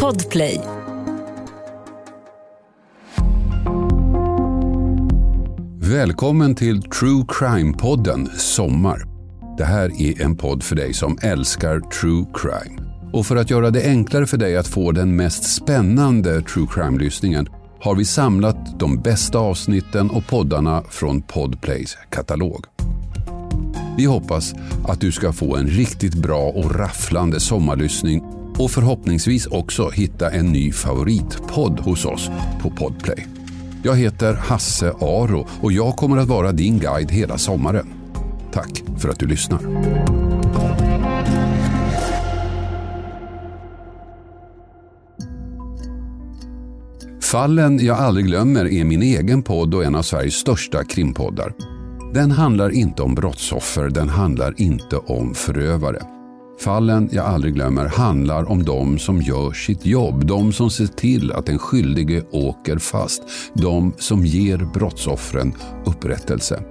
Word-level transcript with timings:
Podplay. 0.00 0.60
Välkommen 5.78 6.54
till 6.54 6.82
True 6.82 7.24
Crime-podden 7.28 8.28
Sommar. 8.36 9.04
Det 9.58 9.64
här 9.64 10.02
är 10.02 10.22
en 10.22 10.36
podd 10.36 10.62
för 10.62 10.76
dig 10.76 10.94
som 10.94 11.18
älskar 11.22 11.80
true 11.80 12.26
crime. 12.34 12.82
Och 13.12 13.26
för 13.26 13.36
att 13.36 13.50
göra 13.50 13.70
det 13.70 13.84
enklare 13.84 14.26
för 14.26 14.36
dig 14.36 14.56
att 14.56 14.68
få 14.68 14.92
den 14.92 15.16
mest 15.16 15.54
spännande 15.54 16.42
true 16.42 16.66
crime-lyssningen 16.70 17.48
har 17.80 17.94
vi 17.94 18.04
samlat 18.04 18.78
de 18.78 19.00
bästa 19.00 19.38
avsnitten 19.38 20.10
och 20.10 20.26
poddarna 20.26 20.82
från 20.90 21.22
Podplays 21.22 21.96
katalog. 22.10 22.64
Vi 23.96 24.04
hoppas 24.04 24.54
att 24.88 25.00
du 25.00 25.12
ska 25.12 25.32
få 25.32 25.56
en 25.56 25.66
riktigt 25.66 26.14
bra 26.14 26.42
och 26.42 26.74
rafflande 26.74 27.40
sommarlyssning 27.40 28.22
och 28.58 28.70
förhoppningsvis 28.70 29.46
också 29.46 29.90
hitta 29.90 30.30
en 30.30 30.52
ny 30.52 30.72
favoritpodd 30.72 31.80
hos 31.80 32.04
oss 32.04 32.30
på 32.62 32.70
Podplay. 32.70 33.26
Jag 33.82 33.96
heter 33.96 34.34
Hasse 34.34 34.92
Aro 35.00 35.46
och 35.60 35.72
jag 35.72 35.96
kommer 35.96 36.16
att 36.16 36.28
vara 36.28 36.52
din 36.52 36.78
guide 36.78 37.10
hela 37.10 37.38
sommaren. 37.38 37.86
Tack 38.52 38.82
för 38.98 39.08
att 39.08 39.18
du 39.18 39.26
lyssnar. 39.26 39.58
Fallen 47.22 47.84
jag 47.84 47.98
aldrig 47.98 48.26
glömmer 48.26 48.72
är 48.72 48.84
min 48.84 49.02
egen 49.02 49.42
podd 49.42 49.74
och 49.74 49.84
en 49.84 49.94
av 49.94 50.02
Sveriges 50.02 50.34
största 50.34 50.84
krimpoddar. 50.84 51.52
Den 52.14 52.30
handlar 52.30 52.70
inte 52.70 53.02
om 53.02 53.14
brottsoffer, 53.14 53.90
den 53.90 54.08
handlar 54.08 54.54
inte 54.60 54.96
om 54.96 55.34
förövare. 55.34 56.13
Fallen 56.64 57.08
jag 57.12 57.26
aldrig 57.26 57.54
glömmer 57.54 57.84
handlar 57.84 58.50
om 58.50 58.64
de 58.64 58.98
som 58.98 59.22
gör 59.22 59.52
sitt 59.52 59.86
jobb, 59.86 60.26
de 60.26 60.52
som 60.52 60.70
ser 60.70 60.86
till 60.86 61.32
att 61.32 61.46
den 61.46 61.58
skyldige 61.58 62.22
åker 62.30 62.78
fast, 62.78 63.22
de 63.54 63.94
som 63.98 64.26
ger 64.26 64.58
brottsoffren 64.58 65.54
upprättelse. 65.86 66.62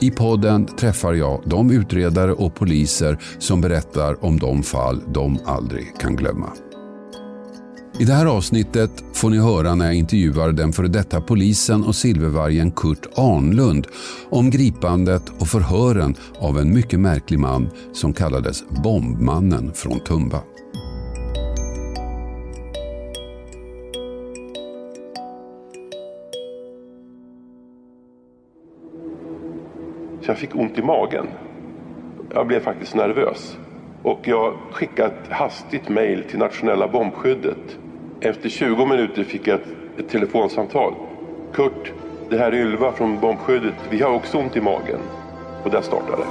I 0.00 0.10
podden 0.10 0.66
träffar 0.66 1.14
jag 1.14 1.42
de 1.46 1.70
utredare 1.70 2.32
och 2.32 2.54
poliser 2.54 3.18
som 3.38 3.60
berättar 3.60 4.24
om 4.24 4.38
de 4.38 4.62
fall 4.62 5.02
de 5.06 5.38
aldrig 5.44 5.98
kan 5.98 6.16
glömma. 6.16 6.52
I 7.98 8.04
det 8.04 8.12
här 8.12 8.26
avsnittet 8.26 9.04
får 9.12 9.30
ni 9.30 9.38
höra 9.38 9.74
när 9.74 9.84
jag 9.86 9.94
intervjuar 9.94 10.52
den 10.52 10.72
före 10.72 10.88
detta 10.88 11.20
polisen 11.20 11.84
och 11.84 11.94
silvervargen 11.94 12.70
Kurt 12.70 13.06
Arnlund 13.16 13.86
om 14.30 14.50
gripandet 14.50 15.22
och 15.38 15.48
förhören 15.48 16.14
av 16.38 16.58
en 16.58 16.74
mycket 16.74 17.00
märklig 17.00 17.38
man 17.38 17.70
som 17.92 18.12
kallades 18.12 18.64
Bombmannen 18.84 19.72
från 19.74 20.00
Tumba. 20.00 20.42
Så 30.20 30.30
jag 30.30 30.38
fick 30.38 30.54
ont 30.54 30.78
i 30.78 30.82
magen. 30.82 31.26
Jag 32.34 32.46
blev 32.46 32.60
faktiskt 32.60 32.94
nervös. 32.94 33.56
Och 34.02 34.20
jag 34.22 34.54
skickade 34.72 35.08
ett 35.08 35.32
hastigt 35.32 35.88
mejl 35.88 36.24
till 36.30 36.38
nationella 36.38 36.88
bombskyddet. 36.88 37.78
Efter 38.20 38.48
20 38.48 38.86
minuter 38.86 39.24
fick 39.24 39.46
jag 39.46 39.60
ett, 39.60 39.66
ett 39.98 40.08
telefonsamtal. 40.08 40.94
Kurt, 41.52 41.92
det 42.30 42.38
här 42.38 42.52
är 42.52 42.56
Ylva 42.56 42.92
från 42.92 43.20
bombskyddet. 43.20 43.74
Vi 43.90 44.02
har 44.02 44.10
också 44.10 44.38
ont 44.38 44.56
i 44.56 44.60
magen. 44.60 45.00
Och 45.64 45.70
där 45.70 45.82
startade 45.82 46.16
det. 46.16 46.28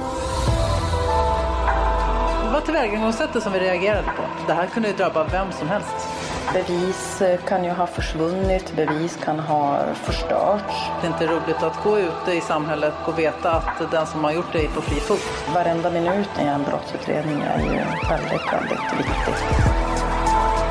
Det 2.44 2.52
var 2.52 2.60
tillvägagångssättet 2.60 3.42
som 3.42 3.52
vi 3.52 3.58
reagerade 3.58 4.02
på. 4.16 4.22
Det 4.46 4.52
här 4.52 4.66
kunde 4.66 4.88
ju 4.88 4.94
drabba 4.94 5.24
vem 5.24 5.52
som 5.52 5.68
helst. 5.68 6.08
Bevis 6.52 7.22
kan 7.48 7.64
ju 7.64 7.70
ha 7.70 7.86
försvunnit, 7.86 8.76
bevis 8.76 9.18
kan 9.24 9.38
ha 9.38 9.80
förstörts. 9.94 10.74
Det 11.00 11.06
är 11.06 11.12
inte 11.12 11.26
roligt 11.26 11.62
att 11.62 11.82
gå 11.84 11.98
ute 11.98 12.32
i 12.32 12.40
samhället 12.40 12.94
och 13.06 13.18
veta 13.18 13.52
att 13.52 13.90
den 13.90 14.06
som 14.06 14.24
har 14.24 14.32
gjort 14.32 14.52
det 14.52 14.64
är 14.64 14.68
på 14.68 14.82
fri 14.82 15.00
fot. 15.00 15.54
Varenda 15.54 15.90
minut 15.90 16.30
i 16.40 16.42
en 16.42 16.62
brottsutredning 16.62 17.40
är 17.40 17.58
ju 17.58 18.08
väldigt, 18.08 18.52
väldigt 18.52 18.98
viktig. 18.98 19.73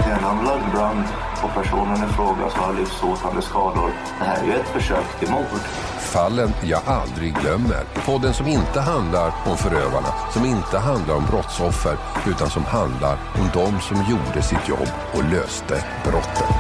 Det 0.05 0.11
en 0.11 0.25
anlagd 0.25 0.71
brand 0.71 1.03
och 1.43 1.53
personen 1.63 2.09
i 2.09 2.13
fråga 2.13 2.49
som 2.49 2.59
har 2.59 2.73
livshotande 2.73 3.41
skador. 3.41 3.91
Det 4.19 4.25
här 4.25 4.43
är 4.43 4.45
ju 4.45 4.53
ett 4.53 4.67
försök 4.67 5.19
till 5.19 5.31
mord. 5.31 5.59
Fallen 5.99 6.49
jag 6.63 6.81
aldrig 6.85 7.35
glömmer. 7.35 7.83
Podden 8.05 8.33
som 8.33 8.47
inte 8.47 8.81
handlar 8.81 9.33
om 9.45 9.57
förövarna, 9.57 10.07
som 10.33 10.45
inte 10.45 10.77
handlar 10.77 11.15
om 11.15 11.25
brottsoffer, 11.25 11.97
utan 12.27 12.49
som 12.49 12.65
handlar 12.65 13.13
om 13.13 13.49
de 13.53 13.79
som 13.81 13.97
gjorde 13.97 14.41
sitt 14.41 14.69
jobb 14.69 14.89
och 15.13 15.23
löste 15.23 15.85
brottet. 16.03 16.55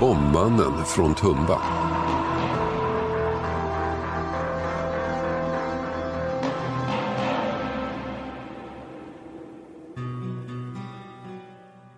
Bombmannen 0.00 0.84
från 0.84 1.14
Tumba. 1.14 1.81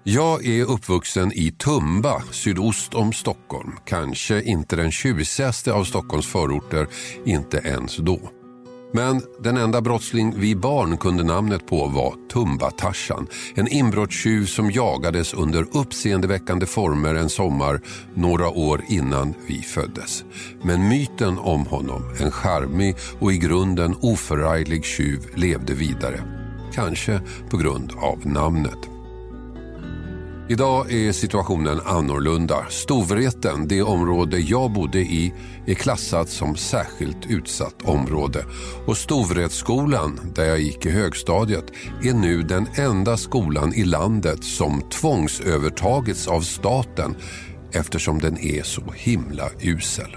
Jag 0.07 0.47
är 0.47 0.65
uppvuxen 0.65 1.33
i 1.33 1.51
Tumba, 1.51 2.23
sydost 2.31 2.95
om 2.95 3.13
Stockholm. 3.13 3.73
Kanske 3.85 4.43
inte 4.43 4.77
den 4.77 4.91
tjusigaste 4.91 5.73
av 5.73 5.85
Stockholms 5.85 6.27
förorter, 6.27 6.89
inte 7.25 7.57
ens 7.57 7.97
då. 7.97 8.21
Men 8.93 9.23
den 9.41 9.57
enda 9.57 9.81
brottsling 9.81 10.35
vi 10.37 10.57
barn 10.57 10.97
kunde 10.97 11.25
namnet 11.25 11.67
på 11.67 11.87
var 11.87 12.15
Tumba-Tarzan. 12.33 13.27
En 13.55 13.69
inbrottstjuv 13.69 14.47
som 14.47 14.71
jagades 14.71 15.35
under 15.35 15.67
uppseendeväckande 15.73 16.67
former 16.67 17.15
en 17.15 17.29
sommar 17.29 17.81
några 18.15 18.49
år 18.49 18.85
innan 18.89 19.35
vi 19.47 19.63
föddes. 19.63 20.25
Men 20.63 20.89
myten 20.89 21.39
om 21.39 21.67
honom, 21.67 22.03
en 22.21 22.31
charmig 22.31 22.97
och 23.21 23.33
i 23.33 23.39
grunden 23.39 23.97
oförarglig 24.01 24.85
tjuv, 24.85 25.21
levde 25.35 25.75
vidare. 25.75 26.21
Kanske 26.75 27.21
på 27.51 27.57
grund 27.57 27.93
av 27.97 28.27
namnet. 28.27 28.94
Idag 30.49 30.93
är 30.93 31.13
situationen 31.13 31.81
annorlunda. 31.85 32.67
Storvreten, 32.69 33.69
det 33.69 33.83
område 33.83 34.39
jag 34.39 34.73
bodde 34.73 34.99
i, 34.99 35.35
är 35.67 35.75
klassat 35.75 36.29
som 36.29 36.57
särskilt 36.57 37.27
utsatt 37.27 37.83
område. 37.85 38.45
Och 38.87 38.97
Storvretskolan, 38.97 40.21
där 40.35 40.45
jag 40.45 40.61
gick 40.61 40.87
i 40.87 40.91
högstadiet, 40.91 41.65
är 42.03 42.15
nu 42.15 42.43
den 42.43 42.67
enda 42.75 43.17
skolan 43.17 43.75
i 43.75 43.85
landet 43.85 44.45
som 44.45 44.81
tvångsövertagits 44.81 46.29
av 46.29 46.41
staten 46.41 47.17
eftersom 47.73 48.19
den 48.19 48.39
är 48.39 48.63
så 48.63 48.93
himla 48.95 49.51
usel. 49.61 50.17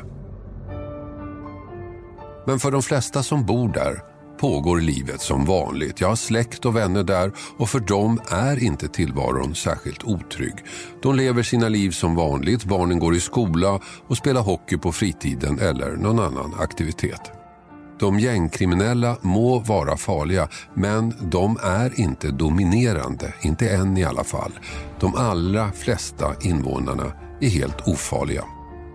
Men 2.48 2.60
för 2.60 2.72
de 2.72 2.82
flesta 2.82 3.24
som 3.24 3.46
bor 3.46 3.74
där 3.74 4.07
pågår 4.40 4.80
livet 4.82 5.22
som 5.22 5.46
vanligt. 5.46 6.02
Jag 6.02 6.08
har 6.08 6.16
släkt 6.16 6.66
och 6.66 6.76
vänner 6.76 7.04
där 7.04 7.32
och 7.58 7.70
för 7.70 7.80
dem 7.80 8.22
är 8.30 8.64
inte 8.64 8.88
tillvaron 8.88 9.56
särskilt 9.56 10.04
otrygg. 10.04 10.56
De 11.02 11.16
lever 11.16 11.44
sina 11.44 11.70
liv 11.70 11.92
som 11.92 12.16
vanligt, 12.16 12.64
barnen 12.64 13.00
går 13.00 13.16
i 13.16 13.20
skola 13.20 13.80
och 14.08 14.18
spelar 14.18 14.42
hockey 14.42 14.78
på 14.78 14.92
fritiden 14.92 15.60
eller 15.60 15.92
någon 15.96 16.20
annan 16.20 16.54
aktivitet. 16.60 17.32
De 18.00 18.20
gängkriminella 18.20 19.18
må 19.22 19.60
vara 19.60 19.98
farliga, 19.98 20.48
men 20.74 21.14
de 21.22 21.58
är 21.64 22.00
inte 22.00 22.32
dominerande, 22.32 23.34
inte 23.42 23.70
än 23.70 23.98
i 23.98 24.04
alla 24.04 24.24
fall. 24.24 24.52
De 25.00 25.16
allra 25.16 25.72
flesta 25.72 26.36
invånarna 26.42 27.12
är 27.42 27.50
helt 27.50 27.88
ofarliga. 27.88 28.44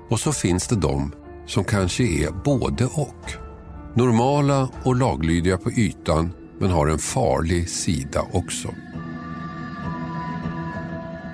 Och 0.09 0.21
så 0.21 0.33
finns 0.33 0.69
det 0.69 0.77
de 0.77 1.13
som 1.47 1.65
kanske 1.65 2.05
är 2.05 2.31
både 2.31 2.85
och. 2.85 3.52
Normala 3.95 4.69
och 4.85 4.97
laglydiga 4.97 5.59
på 5.59 5.71
ytan 5.71 6.33
men 6.59 6.71
har 6.71 6.87
en 6.87 6.99
farlig 6.99 7.69
sida 7.69 8.23
också. 8.33 8.69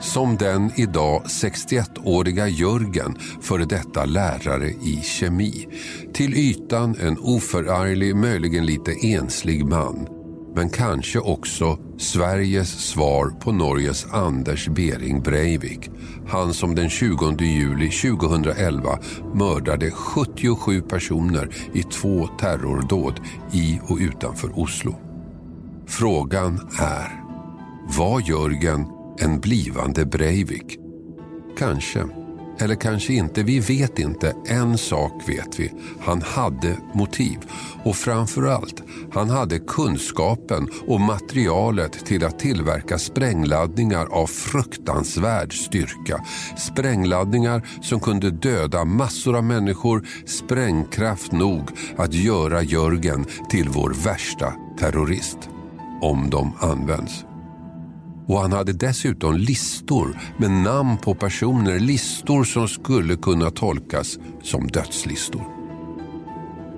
Som 0.01 0.37
den 0.37 0.71
idag 0.77 1.23
61-åriga 1.27 2.49
Jörgen, 2.49 3.17
före 3.41 3.65
detta 3.65 4.05
lärare 4.05 4.69
i 4.69 5.01
kemi. 5.03 5.69
Till 6.13 6.35
ytan 6.35 6.97
en 7.01 7.19
oförarglig, 7.19 8.17
möjligen 8.17 8.67
lite 8.67 8.93
enslig 9.03 9.65
man. 9.65 10.18
Men 10.59 10.71
kanske 10.71 11.19
också 11.19 11.79
Sveriges 11.99 12.69
svar 12.69 13.31
på 13.41 13.53
Norges 13.53 14.07
Anders 14.11 14.69
Bering 14.69 15.23
Breivik. 15.23 15.91
Han 16.29 16.55
som 16.55 16.75
den 16.75 16.91
20 16.91 17.37
juli 17.41 17.91
2011 17.91 18.99
mördade 19.35 19.91
77 19.91 20.81
personer 20.81 21.49
i 21.75 21.83
två 21.83 22.27
terrordåd 22.27 23.21
i 23.53 23.81
och 23.89 23.99
utanför 24.01 24.59
Oslo. 24.59 24.95
Frågan 25.87 26.69
är, 26.79 27.23
var 27.99 28.21
Jörgen 28.21 28.87
en 29.19 29.41
blivande 29.41 30.07
Breivik? 30.07 30.79
Kanske, 31.59 32.05
eller 32.61 32.75
kanske 32.75 33.13
inte, 33.13 33.43
vi 33.43 33.61
vet 33.61 33.99
inte. 33.99 34.37
En 34.47 34.79
sak 34.79 35.13
vet 35.27 35.61
vi. 35.61 35.73
Han 36.01 36.23
hade 36.23 36.77
motiv. 36.95 37.39
Och 37.85 37.97
framförallt, 37.97 38.83
han 39.13 39.31
hade 39.31 39.59
kunskapen 39.59 40.69
och 40.87 41.01
materialet 41.01 42.07
till 42.07 42.25
att 42.25 42.39
tillverka 42.39 42.99
sprängladdningar 42.99 44.07
av 44.07 44.27
fruktansvärd 44.27 45.53
styrka. 45.53 46.25
Sprängladdningar 46.57 47.63
som 47.83 48.01
kunde 48.01 48.31
döda 48.31 48.85
massor 48.85 49.37
av 49.37 49.45
människor, 49.45 50.07
sprängkraft 50.27 51.33
nog 51.33 51.63
att 51.97 52.15
göra 52.15 52.63
Jörgen 52.63 53.25
till 53.51 53.69
vår 53.69 53.95
värsta 54.05 54.53
terrorist. 54.79 55.39
Om 56.01 56.31
de 56.31 56.53
används. 56.61 57.28
Och 58.29 58.41
han 58.41 58.53
hade 58.53 58.73
dessutom 58.73 59.37
listor 59.37 60.21
med 60.37 60.51
namn 60.51 60.97
på 60.97 61.15
personer, 61.15 61.79
listor 61.79 62.45
som 62.45 62.69
skulle 62.69 63.17
kunna 63.17 63.51
tolkas 63.51 64.19
som 64.43 64.67
dödslistor. 64.67 65.43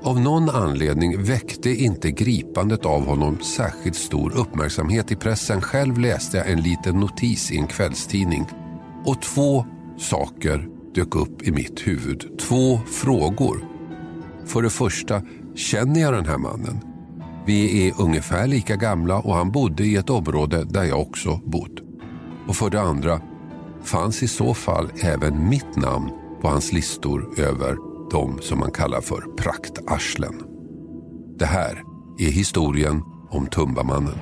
Av 0.02 0.20
någon 0.20 0.50
anledning 0.50 1.23
väckte 1.23 1.70
inte 1.70 2.11
gripandet 2.11 2.87
av 2.87 3.06
honom 3.06 3.38
särskilt 3.41 3.97
stor 3.97 4.37
uppmärksamhet 4.37 5.12
i 5.12 5.17
pressen. 5.17 5.61
Själv 5.61 5.99
läste 5.99 6.37
jag 6.37 6.50
en 6.50 6.62
liten 6.62 7.00
notis 7.00 7.53
i 7.53 7.58
en 7.58 7.67
kvällstidning. 7.67 8.46
Och 9.05 9.23
två 9.23 9.67
saker 9.99 10.69
dök 10.94 11.17
upp 11.17 11.43
i 11.43 11.50
mitt 11.50 11.87
huvud. 11.87 12.38
Två 12.41 12.81
frågor. 12.87 13.64
För 14.46 14.62
det 14.62 14.70
första, 14.70 15.23
känner 15.55 16.00
jag 16.00 16.12
den 16.12 16.26
här 16.26 16.38
mannen? 16.38 16.90
Vi 17.50 17.88
är 17.88 18.00
ungefär 18.00 18.47
lika 18.47 18.76
gamla 18.76 19.19
och 19.19 19.35
han 19.35 19.50
bodde 19.50 19.85
i 19.85 19.97
ett 19.97 20.11
område 20.11 20.64
där 20.64 20.85
jag 20.85 21.00
också 21.00 21.41
bott. 21.44 21.81
Och 22.49 22.56
för 22.56 22.70
det 22.70 22.81
andra 22.81 23.20
fanns 23.82 24.23
i 24.23 24.29
så 24.29 24.55
fall 24.55 24.88
även 25.02 25.49
mitt 25.49 25.76
namn 25.76 26.11
på 26.41 26.49
hans 26.49 26.73
listor 26.73 27.41
över 27.41 27.76
de 28.11 28.38
som 28.43 28.58
man 28.58 28.70
kallar 28.70 29.00
för 29.00 29.37
praktarslen. 29.37 30.35
Det 31.38 31.47
här 31.47 31.82
är 32.19 32.31
historien 32.31 33.02
om 33.31 33.47
Tumbamannen. 33.47 34.19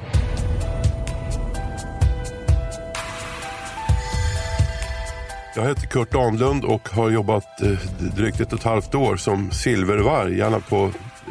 Jag 5.56 5.69
heter 5.69 5.86
Kurt 5.86 6.14
Anlund 6.14 6.64
och 6.64 6.88
har 6.88 7.10
jobbat 7.10 7.62
eh, 7.62 7.78
drygt 8.16 8.40
ett 8.40 8.52
och 8.52 8.58
ett 8.58 8.64
halvt 8.64 8.94
år 8.94 9.16
som 9.16 9.50
silvervarg, 9.50 10.38
gärna 10.38 10.60
på 10.60 10.90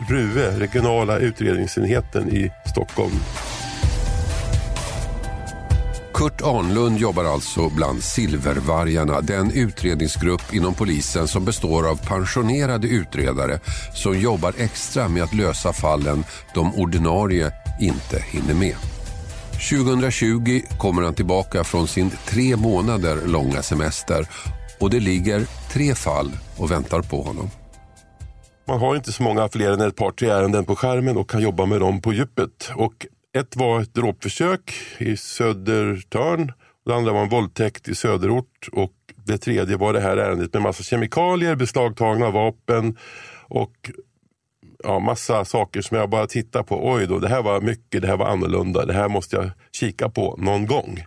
RUE, 0.09 0.59
regionala 0.59 1.19
utredningsenheten 1.19 2.29
i 2.29 2.51
Stockholm. 2.71 3.19
Kurt 6.17 6.41
Arnlund 6.41 6.97
jobbar 6.97 7.23
alltså 7.23 7.69
bland 7.69 8.03
Silvervargarna, 8.03 9.21
den 9.21 9.51
utredningsgrupp 9.51 10.53
inom 10.53 10.73
polisen 10.73 11.27
som 11.27 11.45
består 11.45 11.89
av 11.89 11.95
pensionerade 11.95 12.87
utredare 12.87 13.59
som 13.93 14.19
jobbar 14.19 14.53
extra 14.57 15.07
med 15.07 15.23
att 15.23 15.33
lösa 15.33 15.73
fallen 15.73 16.23
de 16.53 16.75
ordinarie 16.75 17.51
inte 17.79 18.19
hinner 18.19 18.53
med. 18.53 18.75
2020 19.69 20.61
kommer 20.77 21.01
han 21.01 21.13
tillbaka 21.13 21.63
från 21.63 21.87
sin 21.87 22.11
tre 22.25 22.55
månader 22.55 23.17
långa 23.25 23.61
semester 23.61 24.27
och 24.79 24.89
det 24.89 24.99
ligger 24.99 25.45
tre 25.73 25.95
fall 25.95 26.31
och 26.57 26.71
väntar 26.71 27.01
på 27.01 27.21
honom. 27.21 27.49
Man 28.67 28.79
har 28.79 28.95
inte 28.95 29.11
så 29.11 29.23
många 29.23 29.49
fler 29.49 29.71
än 29.71 29.81
ett 29.81 29.95
par, 29.95 30.11
tre 30.11 30.29
ärenden 30.29 30.65
på 30.65 30.75
skärmen 30.75 31.17
och 31.17 31.29
kan 31.29 31.41
jobba 31.41 31.65
med 31.65 31.79
dem 31.79 32.01
på 32.01 32.13
djupet. 32.13 32.71
Och 32.75 33.05
ett 33.37 33.55
var 33.55 33.81
ett 33.81 33.93
dråpförsök 33.93 34.73
i 34.97 35.17
Södertörn. 35.17 36.51
Det 36.85 36.95
andra 36.95 37.13
var 37.13 37.21
en 37.21 37.29
våldtäkt 37.29 37.87
i 37.87 37.95
söderort 37.95 38.69
och 38.71 38.93
det 39.25 39.37
tredje 39.37 39.77
var 39.77 39.93
det 39.93 39.99
här 39.99 40.17
ärendet 40.17 40.53
med 40.53 40.61
massa 40.61 40.83
kemikalier, 40.83 41.55
beslagtagna 41.55 42.31
vapen 42.31 42.97
och 43.47 43.91
ja, 44.83 44.99
massa 44.99 45.45
saker 45.45 45.81
som 45.81 45.97
jag 45.97 46.09
bara 46.09 46.27
tittar 46.27 46.63
på. 46.63 46.91
Oj 46.91 47.07
då, 47.07 47.19
det 47.19 47.29
här 47.29 47.41
var 47.41 47.61
mycket, 47.61 48.01
det 48.01 48.07
här 48.07 48.17
var 48.17 48.27
annorlunda, 48.27 48.85
det 48.85 48.93
här 48.93 49.09
måste 49.09 49.35
jag 49.35 49.49
kika 49.71 50.09
på 50.09 50.35
någon 50.37 50.65
gång. 50.65 51.05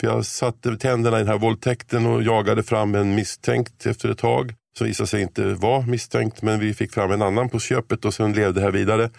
För 0.00 0.06
jag 0.06 0.26
satte 0.26 0.76
tänderna 0.76 1.16
i 1.16 1.20
den 1.20 1.28
här 1.28 1.38
våldtäkten 1.38 2.06
och 2.06 2.22
jagade 2.22 2.62
fram 2.62 2.94
en 2.94 3.14
misstänkt 3.14 3.86
efter 3.86 4.08
ett 4.08 4.18
tag 4.18 4.54
som 4.76 4.86
visade 4.86 5.06
sig 5.06 5.22
inte 5.22 5.44
vara 5.54 5.86
misstänkt 5.86 6.42
men 6.42 6.60
vi 6.60 6.74
fick 6.74 6.92
fram 6.92 7.10
en 7.10 7.22
annan 7.22 7.48
på 7.48 7.58
köpet 7.58 8.04
och 8.04 8.14
sen 8.14 8.32
levde 8.32 8.60
det 8.60 8.64
här 8.64 8.70
vidare. 8.70 9.10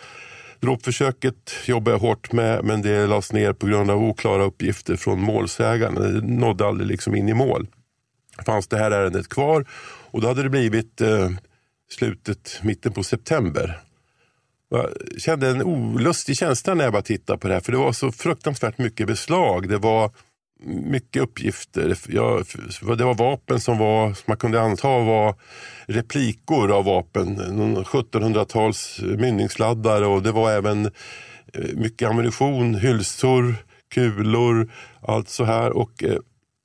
Dråpförsöket 0.60 1.54
jobbade 1.66 1.96
jag 1.96 2.00
hårt 2.00 2.32
med 2.32 2.64
men 2.64 2.82
det 2.82 3.08
lades 3.08 3.34
ner 3.34 3.54
på 3.54 3.68
grund 3.68 3.92
av 3.92 4.04
oklara 4.04 4.44
uppgifter 4.44 4.96
från 4.96 5.22
målsägaren. 5.22 5.96
Det 5.96 6.22
nådde 6.22 6.68
aldrig 6.68 6.88
liksom 6.88 7.16
in 7.16 7.30
i 7.30 7.34
mål. 7.34 7.68
Fanns 8.46 8.68
det 8.68 8.78
här 8.78 8.92
ärendet 8.92 9.30
kvar 9.30 9.66
och 10.12 10.22
då 10.22 10.28
hade 10.28 10.44
det 10.44 10.50
blivit 10.50 11.02
eh, 11.02 11.30
slutet, 11.90 12.60
mitten 12.64 12.92
på 12.92 13.04
september. 13.04 13.80
Jag 14.70 14.90
kände 15.18 15.50
en 15.50 15.64
olustig 15.64 16.38
känsla 16.38 16.74
när 16.74 16.84
jag 16.84 16.94
bara 16.94 17.02
tittade 17.02 17.40
på 17.40 17.48
det 17.48 17.54
här 17.54 17.62
för 17.62 17.72
det 17.72 17.78
var 17.78 17.92
så 17.92 18.12
fruktansvärt 18.12 18.78
mycket 18.78 19.08
beslag. 19.08 19.70
Det 19.70 19.78
var 19.78 20.12
mycket 20.64 21.22
uppgifter. 21.22 21.98
Jag, 22.08 22.46
det 22.98 23.04
var 23.04 23.16
vapen 23.16 23.60
som 23.60 23.78
var, 23.78 24.14
som 24.14 24.24
man 24.26 24.38
kunde 24.38 24.62
anta 24.62 24.88
var 24.88 25.36
replikor 25.86 26.72
av 26.72 26.86
vapen. 26.86 27.40
1700-tals 27.86 29.00
mynningsladdare 29.02 30.06
och 30.06 30.24
det 30.24 30.32
var 30.32 30.52
även 30.52 30.86
eh, 31.54 31.74
mycket 31.74 32.10
ammunition, 32.10 32.76
hylsor, 32.76 33.56
kulor, 33.94 34.72
allt 35.02 35.30
så 35.30 35.44
här. 35.44 35.72
Och 35.72 36.04
eh, 36.04 36.18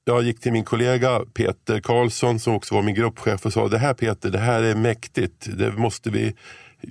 jag 0.05 0.23
gick 0.23 0.41
till 0.41 0.53
min 0.53 0.65
kollega 0.65 1.21
Peter 1.35 1.81
Karlsson 1.81 2.38
som 2.41 2.55
också 2.55 2.75
var 2.75 2.83
min 2.83 2.95
gruppchef 2.95 3.47
och 3.47 3.53
sa 3.53 3.69
det 3.69 3.79
här 3.79 3.95
Peter, 3.95 4.31
det 4.31 4.38
här 4.38 4.62
är 4.62 4.75
mäktigt. 4.75 5.49
Det 5.59 5.73
måste 5.73 6.11
vi 6.11 6.35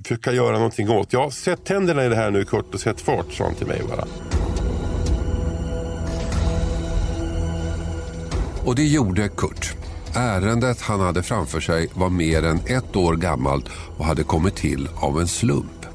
försöka 0.03 0.31
göra 0.31 0.55
någonting 0.55 0.89
åt. 0.89 1.13
Ja, 1.13 1.31
sätt 1.31 1.65
tänderna 1.65 2.05
i 2.05 2.09
det 2.09 2.15
här 2.15 2.31
nu 2.31 2.45
Kurt 2.45 2.73
och 2.73 2.79
sätt 2.79 3.01
fart, 3.01 3.33
sa 3.33 3.43
han 3.43 3.55
till 3.55 3.67
mig 3.67 3.81
bara. 3.89 4.07
Och 8.65 8.75
det 8.75 8.87
gjorde 8.87 9.29
Kurt. 9.29 9.75
Ärendet 10.15 10.81
han 10.81 10.99
hade 10.99 11.23
framför 11.23 11.59
sig 11.59 11.87
var 11.93 12.09
mer 12.09 12.45
än 12.45 12.59
ett 12.65 12.95
år 12.95 13.15
gammalt 13.15 13.65
och 13.97 14.05
hade 14.05 14.23
kommit 14.23 14.55
till 14.55 14.89
av 14.95 15.19
en 15.19 15.27
slump. 15.27 15.85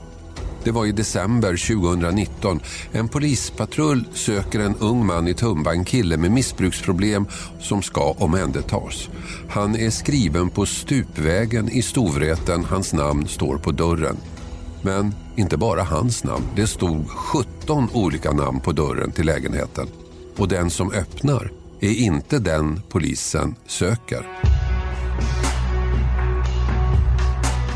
Det 0.64 0.72
var 0.72 0.86
i 0.86 0.92
december 0.92 1.76
2019. 1.80 2.60
En 2.92 3.08
polispatrull 3.08 4.04
söker 4.14 4.60
en 4.60 4.76
ung 4.76 5.06
man 5.06 5.28
i 5.28 5.34
Tumba, 5.34 5.72
en 5.72 5.84
kille 5.84 6.16
med 6.16 6.30
missbruksproblem 6.30 7.26
som 7.60 7.82
ska 7.82 8.10
omhändertas. 8.18 9.08
Han 9.48 9.76
är 9.76 9.90
skriven 9.90 10.50
på 10.50 10.66
stupvägen 10.66 11.68
i 11.68 11.82
Storvreten. 11.82 12.64
Hans 12.64 12.92
namn 12.92 13.28
står 13.28 13.58
på 13.58 13.72
dörren. 13.72 14.16
Men 14.82 15.14
inte 15.36 15.56
bara 15.56 15.82
hans 15.82 16.24
namn. 16.24 16.44
Det 16.56 16.66
stod 16.66 17.08
17 17.08 17.88
olika 17.92 18.32
namn 18.32 18.60
på 18.60 18.72
dörren 18.72 19.12
till 19.12 19.26
lägenheten. 19.26 19.86
Och 20.36 20.48
den 20.48 20.70
som 20.70 20.92
öppnar 20.92 21.50
är 21.80 21.94
inte 21.94 22.38
den 22.38 22.82
polisen 22.88 23.54
söker. 23.66 24.26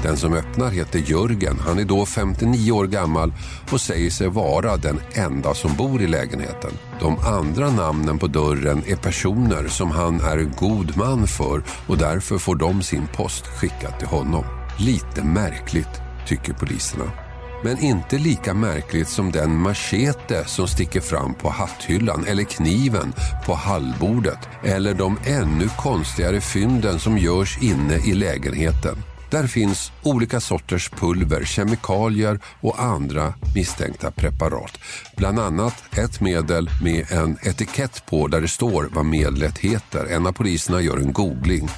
Den 0.02 0.16
som 0.16 0.32
öppnar 0.32 0.70
heter 0.70 0.98
Jörgen. 0.98 1.58
Han 1.58 1.78
är 1.78 1.84
då 1.84 2.06
59 2.06 2.72
år 2.72 2.86
gammal 2.86 3.32
och 3.72 3.80
säger 3.80 4.10
sig 4.10 4.28
vara 4.28 4.76
den 4.76 5.00
enda 5.14 5.54
som 5.54 5.76
bor 5.76 6.02
i 6.02 6.06
lägenheten. 6.06 6.70
De 7.00 7.18
andra 7.18 7.70
namnen 7.70 8.18
på 8.18 8.26
dörren 8.26 8.82
är 8.86 8.96
personer 8.96 9.68
som 9.68 9.90
han 9.90 10.20
är 10.20 10.38
god 10.58 10.96
man 10.96 11.26
för 11.26 11.62
och 11.86 11.98
därför 11.98 12.38
får 12.38 12.56
de 12.56 12.82
sin 12.82 13.06
post 13.06 13.46
skickad 13.46 13.98
till 13.98 14.08
honom. 14.08 14.44
Lite 14.78 15.24
märkligt, 15.24 16.00
tycker 16.26 16.52
poliserna. 16.52 17.29
Men 17.62 17.78
inte 17.78 18.18
lika 18.18 18.54
märkligt 18.54 19.08
som 19.08 19.32
den 19.32 19.56
machete 19.56 20.44
som 20.46 20.68
sticker 20.68 21.00
fram 21.00 21.34
på 21.34 21.50
hatthyllan 21.50 22.24
eller 22.26 22.44
kniven 22.44 23.12
på 23.46 23.54
hallbordet 23.54 24.48
eller 24.64 24.94
de 24.94 25.18
ännu 25.26 25.68
konstigare 25.68 26.40
fynden 26.40 26.98
som 26.98 27.18
görs 27.18 27.58
inne 27.62 27.94
i 27.94 28.14
lägenheten. 28.14 28.96
Där 29.30 29.46
finns 29.46 29.92
olika 30.02 30.40
sorters 30.40 30.90
pulver, 30.90 31.44
kemikalier 31.44 32.40
och 32.60 32.82
andra 32.82 33.34
misstänkta 33.54 34.10
preparat. 34.10 34.78
Bland 35.16 35.38
annat 35.38 35.96
ett 35.98 36.20
medel 36.20 36.70
med 36.82 37.12
en 37.12 37.38
etikett 37.42 38.06
på 38.06 38.26
där 38.26 38.40
det 38.40 38.48
står 38.48 38.88
vad 38.92 39.04
medlet 39.04 39.58
heter. 39.58 40.06
En 40.06 40.26
av 40.26 40.32
poliserna 40.32 40.80
gör 40.80 40.96
en 40.96 41.12
googling 41.12 41.68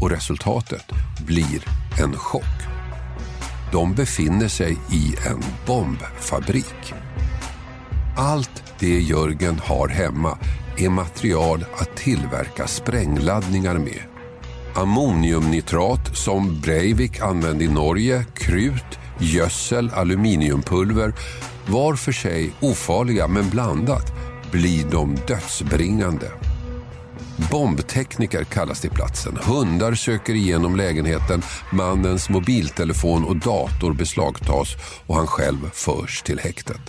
och 0.00 0.10
resultatet 0.10 0.84
blir 1.26 1.64
en 1.98 2.12
chock. 2.12 2.73
De 3.74 3.94
befinner 3.94 4.48
sig 4.48 4.76
i 4.90 5.14
en 5.26 5.42
bombfabrik. 5.66 6.94
Allt 8.16 8.62
det 8.78 9.00
Jörgen 9.00 9.58
har 9.58 9.88
hemma 9.88 10.38
är 10.76 10.88
material 10.88 11.64
att 11.76 11.96
tillverka 11.96 12.66
sprängladdningar 12.66 13.78
med. 13.78 14.02
Ammoniumnitrat 14.74 16.16
som 16.16 16.60
Breivik 16.60 17.20
använde 17.20 17.64
i 17.64 17.68
Norge, 17.68 18.24
krut, 18.34 18.98
gödsel, 19.18 19.90
aluminiumpulver. 19.94 21.12
Var 21.66 21.94
för 21.94 22.12
sig 22.12 22.52
ofarliga 22.60 23.28
men 23.28 23.50
blandat 23.50 24.12
blir 24.50 24.84
de 24.90 25.16
dödsbringande. 25.26 26.26
Bombtekniker 27.50 28.44
kallas 28.44 28.80
till 28.80 28.90
platsen. 28.90 29.38
Hundar 29.42 29.94
söker 29.94 30.34
igenom 30.34 30.76
lägenheten. 30.76 31.42
Mannens 31.72 32.28
mobiltelefon 32.28 33.24
och 33.24 33.36
dator 33.36 33.92
beslagtas 33.92 34.68
och 35.06 35.16
han 35.16 35.26
själv 35.26 35.70
förs 35.72 36.22
till 36.22 36.38
häktet. 36.38 36.80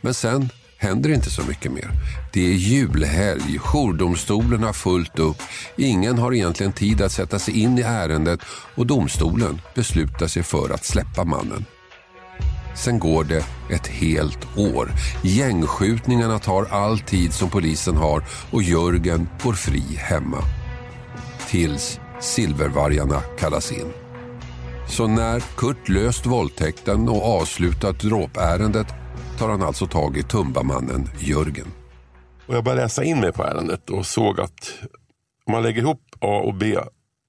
Men 0.00 0.14
sen 0.14 0.48
händer 0.76 1.10
inte 1.10 1.30
så 1.30 1.42
mycket 1.42 1.72
mer. 1.72 1.90
Det 2.32 2.40
är 2.40 2.54
julhelg, 2.54 3.58
jourdomstolen 3.58 4.62
har 4.62 4.72
fullt 4.72 5.18
upp. 5.18 5.36
Ingen 5.76 6.18
har 6.18 6.34
egentligen 6.34 6.72
tid 6.72 7.02
att 7.02 7.12
sätta 7.12 7.38
sig 7.38 7.60
in 7.60 7.78
i 7.78 7.82
ärendet 7.82 8.40
och 8.74 8.86
domstolen 8.86 9.60
beslutar 9.74 10.26
sig 10.26 10.42
för 10.42 10.70
att 10.74 10.84
släppa 10.84 11.24
mannen. 11.24 11.64
Sen 12.74 12.98
går 12.98 13.24
det 13.24 13.44
ett 13.70 13.86
helt 13.86 14.58
år. 14.58 14.90
Gängskjutningarna 15.22 16.38
tar 16.38 16.64
all 16.64 16.98
tid 16.98 17.32
som 17.32 17.50
polisen 17.50 17.96
har 17.96 18.24
och 18.50 18.62
Jörgen 18.62 19.28
går 19.42 19.52
fri 19.52 19.82
hemma. 19.98 20.38
Tills 21.48 22.00
silvervargarna 22.20 23.20
kallas 23.38 23.72
in. 23.72 23.92
Så 24.88 25.06
när 25.06 25.40
Kurt 25.40 25.88
löst 25.88 26.26
våldtäkten 26.26 27.08
och 27.08 27.40
avslutat 27.40 28.00
dråpärendet 28.00 28.86
tar 29.38 29.48
han 29.48 29.62
alltså 29.62 29.86
tag 29.86 30.16
i 30.16 30.22
Tumbamannen 30.22 31.08
Jörgen. 31.18 31.66
Och 32.46 32.54
jag 32.54 32.64
började 32.64 32.82
läsa 32.82 33.04
in 33.04 33.20
mig 33.20 33.32
på 33.32 33.44
ärendet 33.44 33.90
och 33.90 34.06
såg 34.06 34.40
att 34.40 34.72
om 35.46 35.52
man 35.52 35.62
lägger 35.62 35.82
ihop 35.82 36.02
A 36.20 36.42
och 36.44 36.54
B 36.54 36.76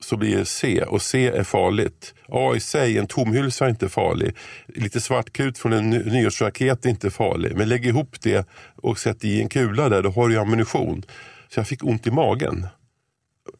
så 0.04 0.18
blir 0.18 0.38
det 0.38 0.46
C 0.46 0.84
och 0.84 1.02
C 1.02 1.28
är 1.28 1.44
farligt. 1.44 2.14
A 2.28 2.56
i 2.56 2.60
sig, 2.60 2.98
en 2.98 3.08
tomhylsa 3.08 3.66
är 3.66 3.70
inte 3.70 3.90
farlig. 3.90 4.36
Lite 4.68 5.02
svartkrut 5.02 5.58
från 5.58 5.74
en 5.74 5.90
nyårsraket 5.90 6.86
är 6.86 6.90
inte 6.90 7.12
farlig. 7.12 7.58
Men 7.58 7.70
lägg 7.70 7.86
ihop 7.86 8.22
det 8.22 8.48
och 8.76 9.00
sätt 9.00 9.24
i 9.24 9.42
en 9.42 9.50
kula 9.50 9.90
där, 9.90 10.02
då 10.02 10.10
har 10.10 10.30
du 10.30 10.38
ammunition. 10.38 11.04
Så 11.50 11.60
jag 11.60 11.68
fick 11.68 11.84
ont 11.84 12.08
i 12.08 12.12
magen. 12.12 12.68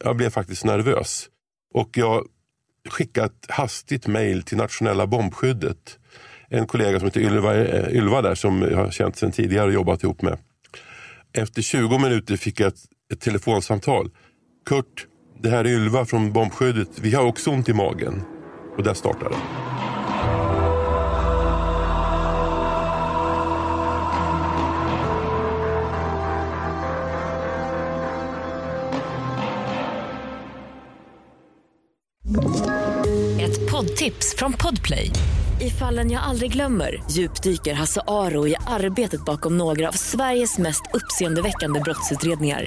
Jag 0.04 0.16
blev 0.16 0.30
faktiskt 0.30 0.64
nervös. 0.64 1.28
Och 1.74 1.90
jag 1.98 2.26
skickade 2.88 3.26
ett 3.26 3.50
hastigt 3.50 4.06
mejl 4.06 4.42
till 4.42 4.56
nationella 4.56 5.06
bombskyddet. 5.06 5.98
En 6.48 6.66
kollega 6.66 6.98
som 6.98 7.06
heter 7.06 7.20
Ylva, 7.20 7.54
eh, 7.54 7.96
Ylva 7.96 8.22
där 8.22 8.34
som 8.34 8.62
jag 8.62 8.76
har 8.76 8.90
känt 8.90 9.16
sedan 9.16 9.32
tidigare 9.32 9.66
och 9.66 9.72
jobbat 9.72 10.02
ihop 10.02 10.22
med. 10.22 10.38
Efter 11.32 11.62
20 11.62 11.98
minuter 11.98 12.36
fick 12.36 12.60
jag 12.60 12.68
ett, 12.68 12.80
ett 13.12 13.20
telefonsamtal. 13.20 14.10
Kurt, 14.66 15.06
det 15.44 15.50
här 15.50 15.64
är 15.64 15.68
Ylva 15.68 16.06
från 16.06 16.32
bombskyddet. 16.32 16.88
Vi 16.94 17.14
har 17.14 17.24
också 17.24 17.50
ont 17.50 17.68
i 17.68 17.72
magen. 17.72 18.22
Och 18.76 18.82
där 18.82 18.94
startar 18.94 19.30
det. 19.30 19.36
Ett 33.42 33.70
poddtips 33.70 34.34
från 34.36 34.52
Podplay. 34.52 35.10
I 35.60 35.70
fallen 35.70 36.10
jag 36.10 36.22
aldrig 36.22 36.52
glömmer 36.52 37.02
djupdyker 37.10 37.74
Hasse 37.74 38.00
Aro 38.06 38.48
i 38.48 38.56
arbetet 38.66 39.24
bakom 39.24 39.58
några 39.58 39.88
av 39.88 39.92
Sveriges 39.92 40.58
mest 40.58 40.82
uppseendeväckande 40.94 41.80
brottsutredningar 41.80 42.66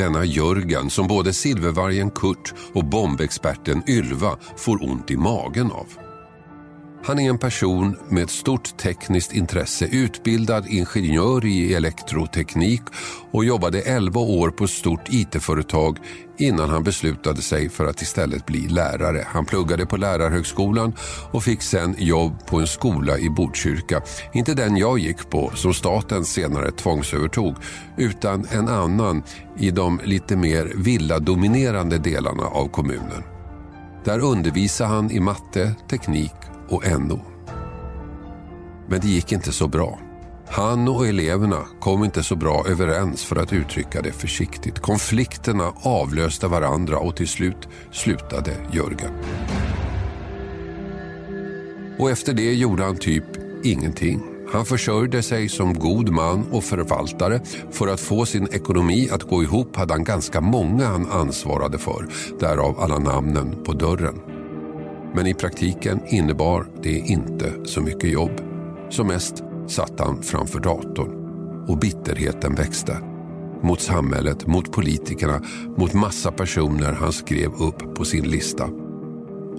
denna 0.00 0.24
Jörgen 0.24 0.90
som 0.90 1.06
både 1.06 1.32
silvervargen 1.32 2.10
Kurt 2.10 2.54
och 2.72 2.84
bombexperten 2.84 3.82
Ylva 3.86 4.36
får 4.56 4.84
ont 4.90 5.10
i 5.10 5.16
magen 5.16 5.72
av. 5.72 6.09
Han 7.02 7.18
är 7.18 7.28
en 7.28 7.38
person 7.38 7.96
med 8.08 8.22
ett 8.22 8.30
stort 8.30 8.76
tekniskt 8.76 9.32
intresse, 9.32 9.86
utbildad 9.86 10.66
ingenjör 10.68 11.44
i 11.44 11.74
elektroteknik 11.74 12.82
och 13.30 13.44
jobbade 13.44 13.80
11 13.80 14.20
år 14.20 14.50
på 14.50 14.64
ett 14.64 14.70
stort 14.70 15.08
IT-företag 15.08 15.98
innan 16.38 16.70
han 16.70 16.84
beslutade 16.84 17.42
sig 17.42 17.68
för 17.68 17.86
att 17.86 18.02
istället 18.02 18.46
bli 18.46 18.68
lärare. 18.68 19.24
Han 19.26 19.44
pluggade 19.44 19.86
på 19.86 19.96
Lärarhögskolan 19.96 20.92
och 21.32 21.42
fick 21.42 21.62
sen 21.62 21.94
jobb 21.98 22.46
på 22.46 22.60
en 22.60 22.66
skola 22.66 23.18
i 23.18 23.30
Botkyrka. 23.30 24.02
Inte 24.32 24.54
den 24.54 24.76
jag 24.76 24.98
gick 24.98 25.30
på, 25.30 25.52
som 25.54 25.74
staten 25.74 26.24
senare 26.24 26.70
tvångsövertog, 26.70 27.56
utan 27.96 28.46
en 28.50 28.68
annan 28.68 29.22
i 29.58 29.70
de 29.70 30.00
lite 30.04 30.36
mer 30.36 30.72
villadominerande 30.76 31.98
delarna 31.98 32.44
av 32.44 32.68
kommunen. 32.68 33.22
Där 34.04 34.18
undervisade 34.18 34.90
han 34.90 35.10
i 35.10 35.20
matte, 35.20 35.74
teknik 35.90 36.49
och 36.70 37.00
NO. 37.00 37.20
Men 38.88 39.00
det 39.00 39.08
gick 39.08 39.32
inte 39.32 39.52
så 39.52 39.68
bra. 39.68 39.98
Han 40.48 40.88
och 40.88 41.06
eleverna 41.06 41.64
kom 41.80 42.04
inte 42.04 42.22
så 42.22 42.36
bra 42.36 42.64
överens 42.68 43.24
för 43.24 43.36
att 43.36 43.52
uttrycka 43.52 44.02
det 44.02 44.12
försiktigt. 44.12 44.78
Konflikterna 44.78 45.72
avlöste 45.82 46.48
varandra 46.48 46.98
och 46.98 47.16
till 47.16 47.28
slut 47.28 47.68
slutade 47.92 48.52
Jörgen. 48.72 49.10
Och 51.98 52.10
efter 52.10 52.32
det 52.32 52.54
gjorde 52.54 52.84
han 52.84 52.96
typ 52.96 53.24
ingenting. 53.64 54.22
Han 54.52 54.64
försörjde 54.64 55.22
sig 55.22 55.48
som 55.48 55.74
god 55.74 56.08
man 56.08 56.46
och 56.52 56.64
förvaltare. 56.64 57.40
För 57.70 57.88
att 57.88 58.00
få 58.00 58.26
sin 58.26 58.48
ekonomi 58.52 59.08
att 59.12 59.22
gå 59.22 59.42
ihop 59.42 59.76
hade 59.76 59.94
han 59.94 60.04
ganska 60.04 60.40
många 60.40 60.86
han 60.86 61.06
ansvarade 61.10 61.78
för. 61.78 62.06
Därav 62.40 62.80
alla 62.80 62.98
namnen 62.98 63.64
på 63.64 63.72
dörren. 63.72 64.29
Men 65.14 65.26
i 65.26 65.34
praktiken 65.34 66.00
innebar 66.06 66.66
det 66.82 66.98
inte 66.98 67.52
så 67.64 67.80
mycket 67.80 68.10
jobb. 68.10 68.40
Som 68.90 69.06
mest 69.06 69.42
satt 69.66 70.00
han 70.00 70.22
framför 70.22 70.60
datorn 70.60 71.20
och 71.68 71.78
bitterheten 71.78 72.54
växte. 72.54 72.98
Mot 73.62 73.80
samhället, 73.80 74.46
mot 74.46 74.72
politikerna, 74.72 75.42
mot 75.76 75.92
massa 75.92 76.32
personer 76.32 76.92
han 76.92 77.12
skrev 77.12 77.52
upp 77.52 77.94
på 77.94 78.04
sin 78.04 78.30
lista. 78.30 78.68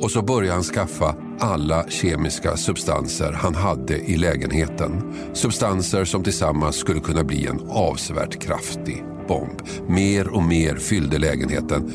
Och 0.01 0.11
så 0.11 0.21
började 0.21 0.53
han 0.53 0.63
skaffa 0.63 1.15
alla 1.39 1.89
kemiska 1.89 2.57
substanser 2.57 3.31
han 3.31 3.55
hade 3.55 3.97
i 3.97 4.17
lägenheten. 4.17 5.13
Substanser 5.33 6.05
som 6.05 6.23
tillsammans 6.23 6.75
skulle 6.75 6.99
kunna 6.99 7.23
bli 7.23 7.47
en 7.47 7.59
avsevärt 7.69 8.41
kraftig 8.41 9.03
bomb. 9.31 9.61
Mer 9.87 10.27
och 10.27 10.43
mer 10.43 10.75
fyllde 10.75 11.17
lägenheten 11.17 11.91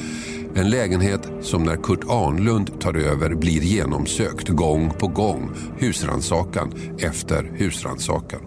en 0.57 0.71
lägenhet 0.71 1.29
som 1.41 1.63
när 1.63 1.77
Kurt 1.77 2.05
Arnlund 2.09 2.81
tar 2.81 2.95
över 2.95 3.35
blir 3.35 3.61
genomsökt 3.63 4.49
gång 4.49 4.91
på 4.91 5.09
gång. 5.09 5.51
Husransakan 5.79 6.73
efter 6.99 7.53
husransakan. 7.55 8.41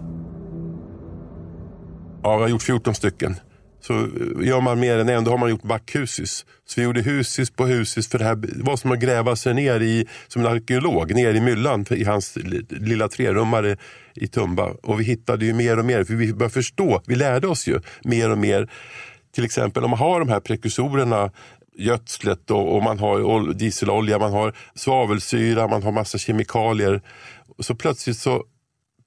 Ja, 2.22 2.36
vi 2.36 2.42
har 2.42 2.48
gjort 2.48 2.62
14 2.62 2.94
stycken. 2.94 3.36
Så 3.80 3.94
eh, 3.94 4.08
gör 4.48 4.60
man 4.60 4.80
mer 4.80 4.98
än 4.98 5.08
en, 5.08 5.24
då 5.24 5.30
har 5.30 5.38
man 5.38 5.50
gjort 5.50 5.62
backhusis. 5.62 6.46
Så 6.66 6.80
vi 6.80 6.84
gjorde 6.84 7.02
husis 7.02 7.50
på 7.50 7.66
husis 7.66 8.08
för 8.08 8.18
det 8.18 8.24
här 8.24 8.38
var 8.62 8.76
som 8.76 8.92
att 8.92 8.98
gräva 8.98 9.36
sig 9.36 9.54
ner 9.54 9.80
i, 9.80 10.06
som 10.28 10.46
en 10.46 10.52
arkeolog, 10.52 11.14
ner 11.14 11.34
i 11.34 11.40
myllan 11.40 11.86
i 11.90 12.04
hans 12.04 12.38
lilla 12.68 13.08
trerummare 13.08 13.76
i 14.14 14.28
Tumba. 14.28 14.70
Och 14.82 15.00
vi 15.00 15.04
hittade 15.04 15.44
ju 15.44 15.52
mer 15.52 15.78
och 15.78 15.84
mer, 15.84 16.04
för 16.04 16.14
vi 16.14 16.32
började 16.34 16.54
förstå, 16.54 17.02
vi 17.06 17.14
lärde 17.14 17.48
oss 17.48 17.66
ju 17.66 17.80
mer 18.04 18.30
och 18.30 18.38
mer. 18.38 18.70
Till 19.34 19.44
exempel 19.44 19.84
om 19.84 19.90
man 19.90 19.98
har 19.98 20.20
de 20.20 20.28
här 20.28 20.40
prekursorerna 20.40 21.30
gödslet 21.76 22.50
och, 22.50 22.76
och, 22.76 22.82
man 22.82 22.98
har 22.98 23.52
dieselolja, 23.52 24.18
man 24.18 24.32
har 24.32 24.56
svavelsyra, 24.74 25.68
man 25.68 25.82
har 25.82 25.92
massa 25.92 26.18
kemikalier. 26.18 27.02
Så 27.58 27.74
plötsligt 27.74 28.16
så 28.16 28.44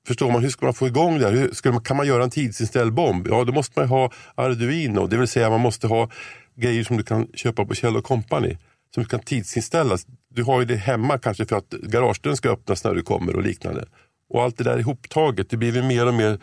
förstår 0.07 0.31
man 0.31 0.41
hur 0.41 0.49
ska 0.49 0.65
man 0.65 0.73
få 0.73 0.87
igång 0.87 1.19
det 1.19 1.25
här? 1.25 1.33
Hur 1.33 1.51
ska 1.51 1.71
man, 1.71 1.81
kan 1.81 1.97
man 1.97 2.07
göra 2.07 2.23
en 2.23 2.29
tidsinställd 2.29 2.93
bomb? 2.93 3.27
Ja, 3.27 3.43
då 3.43 3.53
måste 3.53 3.79
man 3.79 3.89
ha 3.89 4.11
Arduino, 4.35 5.07
det 5.07 5.17
vill 5.17 5.27
säga 5.27 5.49
man 5.49 5.59
måste 5.59 5.87
ha 5.87 6.09
grejer 6.55 6.83
som 6.83 6.97
du 6.97 7.03
kan 7.03 7.27
köpa 7.33 7.65
på 7.65 7.75
Kjell 7.75 8.01
Company 8.01 8.57
som 8.93 9.05
kan 9.05 9.19
tidsinställas. 9.19 10.05
Du 10.29 10.43
har 10.43 10.59
ju 10.59 10.65
det 10.65 10.75
hemma 10.75 11.17
kanske 11.17 11.45
för 11.45 11.55
att 11.55 11.69
garagedörren 11.69 12.37
ska 12.37 12.49
öppnas 12.49 12.83
när 12.83 12.95
du 12.95 13.01
kommer 13.01 13.35
och 13.35 13.43
liknande. 13.43 13.85
Och 14.29 14.43
allt 14.43 14.57
det 14.57 14.63
där 14.63 14.79
ihoptaget, 14.79 15.49
det 15.49 15.57
blir 15.57 15.83
mer 15.83 16.07
och 16.07 16.13
mer 16.13 16.39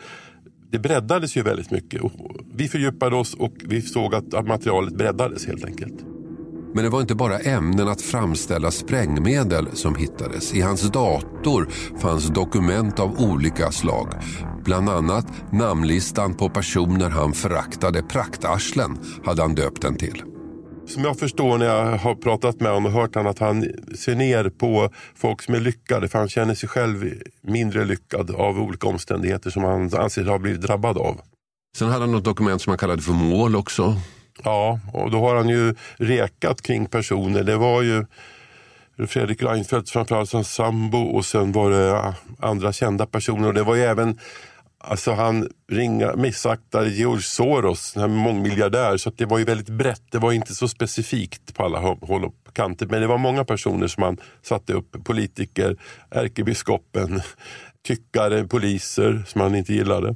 det 0.71 0.79
breddades 0.79 1.37
ju 1.37 1.41
väldigt 1.41 1.71
mycket. 1.71 2.01
Och 2.01 2.11
vi 2.53 2.67
fördjupade 2.67 3.15
oss 3.15 3.33
och 3.33 3.53
vi 3.65 3.81
såg 3.81 4.15
att 4.15 4.47
materialet 4.47 4.93
breddades 4.93 5.47
helt 5.47 5.65
enkelt. 5.65 6.05
Men 6.73 6.83
det 6.83 6.89
var 6.89 7.01
inte 7.01 7.15
bara 7.15 7.39
ämnen 7.39 7.87
att 7.87 8.01
framställa 8.01 8.71
sprängmedel 8.71 9.67
som 9.73 9.95
hittades. 9.95 10.53
I 10.53 10.61
hans 10.61 10.81
dator 10.91 11.69
fanns 12.01 12.27
dokument 12.27 12.99
av 12.99 13.21
olika 13.21 13.71
slag. 13.71 14.07
Bland 14.63 14.89
annat 14.89 15.25
namnlistan 15.51 16.33
på 16.33 16.49
personer 16.49 17.09
han 17.09 17.33
föraktade. 17.33 18.03
Praktarslen 18.03 18.97
hade 19.25 19.41
han 19.41 19.55
döpt 19.55 19.81
den 19.81 19.95
till. 19.95 20.23
som 20.87 21.03
jag 21.03 21.19
förstår 21.19 21.57
när 21.57 21.65
jag 21.65 21.97
har 21.97 22.15
pratat 22.15 22.59
med 22.59 22.71
honom 22.71 22.85
och 22.85 22.91
hört 23.01 23.15
honom 23.15 23.31
att 23.31 23.39
han 23.39 23.65
ser 23.97 24.15
ner 24.15 24.49
på 24.49 24.89
folk 25.15 25.41
som 25.41 25.55
är 25.55 25.59
lyckade 25.59 26.07
för 26.07 26.19
han 26.19 26.29
känner 26.29 26.55
sig 26.55 26.69
själv 26.69 27.13
mindre 27.43 27.85
lyckad 27.85 28.31
av 28.31 28.59
olika 28.59 28.87
omständigheter 28.87 29.49
som 29.49 29.63
han 29.63 29.89
anser 29.93 30.25
ha 30.25 30.39
blivit 30.39 30.61
drabbad 30.61 30.97
av. 30.97 31.21
Sen 31.77 31.89
hade 31.89 32.03
han 32.03 32.11
något 32.11 32.23
dokument 32.23 32.61
som 32.61 32.71
han 32.71 32.77
kallade 32.77 33.01
för 33.01 33.13
mål 33.13 33.55
också. 33.55 33.95
Ja, 34.43 34.79
och 34.93 35.11
då 35.11 35.19
har 35.19 35.35
han 35.35 35.49
ju 35.49 35.75
rekat 35.97 36.61
kring 36.61 36.85
personer. 36.85 37.43
Det 37.43 37.57
var 37.57 37.81
ju 37.81 38.05
Fredrik 39.07 39.43
Reinfeldt 39.43 39.89
framförallt 39.89 40.29
som 40.29 40.43
sambo 40.43 40.97
och 40.97 41.25
sen 41.25 41.51
var 41.51 41.71
det 41.71 42.13
andra 42.39 42.73
kända 42.73 43.05
personer. 43.05 43.47
Och 43.47 43.53
det 43.53 43.63
var 43.63 43.75
ju 43.75 43.81
även 43.81 44.19
Alltså 44.83 45.11
han 45.11 45.49
ringa, 45.71 46.15
missaktade 46.15 46.89
George 46.89 47.21
Soros, 47.21 47.93
den 47.93 48.01
här 48.01 48.07
mångmiljardär, 48.07 48.97
så 48.97 49.09
det 49.09 49.25
var 49.25 49.37
ju 49.37 49.43
väldigt 49.43 49.69
brett. 49.69 50.03
Det 50.11 50.19
var 50.19 50.31
inte 50.31 50.55
så 50.55 50.67
specifikt 50.67 51.55
på 51.55 51.63
alla 51.63 51.79
håll 51.79 52.25
och 52.25 52.35
kanter. 52.53 52.85
Men 52.85 53.01
det 53.01 53.07
var 53.07 53.17
många 53.17 53.45
personer 53.45 53.87
som 53.87 54.03
han 54.03 54.17
satte 54.41 54.73
upp. 54.73 55.03
Politiker, 55.03 55.77
ärkebiskopen, 56.11 57.21
tyckare, 57.87 58.47
poliser 58.47 59.23
som 59.27 59.41
han 59.41 59.55
inte 59.55 59.73
gillade. 59.73 60.15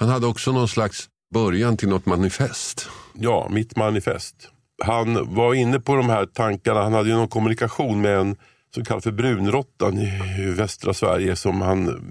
Han 0.00 0.08
hade 0.08 0.26
också 0.26 0.52
någon 0.52 0.68
slags 0.68 1.08
början 1.34 1.76
till 1.76 1.88
något 1.88 2.06
manifest. 2.06 2.88
Ja, 3.14 3.48
mitt 3.50 3.76
manifest. 3.76 4.48
Han 4.84 5.34
var 5.34 5.54
inne 5.54 5.80
på 5.80 5.96
de 5.96 6.08
här 6.08 6.26
tankarna. 6.26 6.82
Han 6.82 6.92
hade 6.92 7.08
ju 7.08 7.14
någon 7.14 7.28
kommunikation 7.28 8.00
med 8.00 8.18
en 8.18 8.36
som 8.74 8.84
kallas 8.84 9.04
för 9.04 9.12
brunråttan 9.12 9.98
i 9.98 10.54
västra 10.56 10.94
Sverige 10.94 11.36
som 11.36 11.60
han 11.60 12.02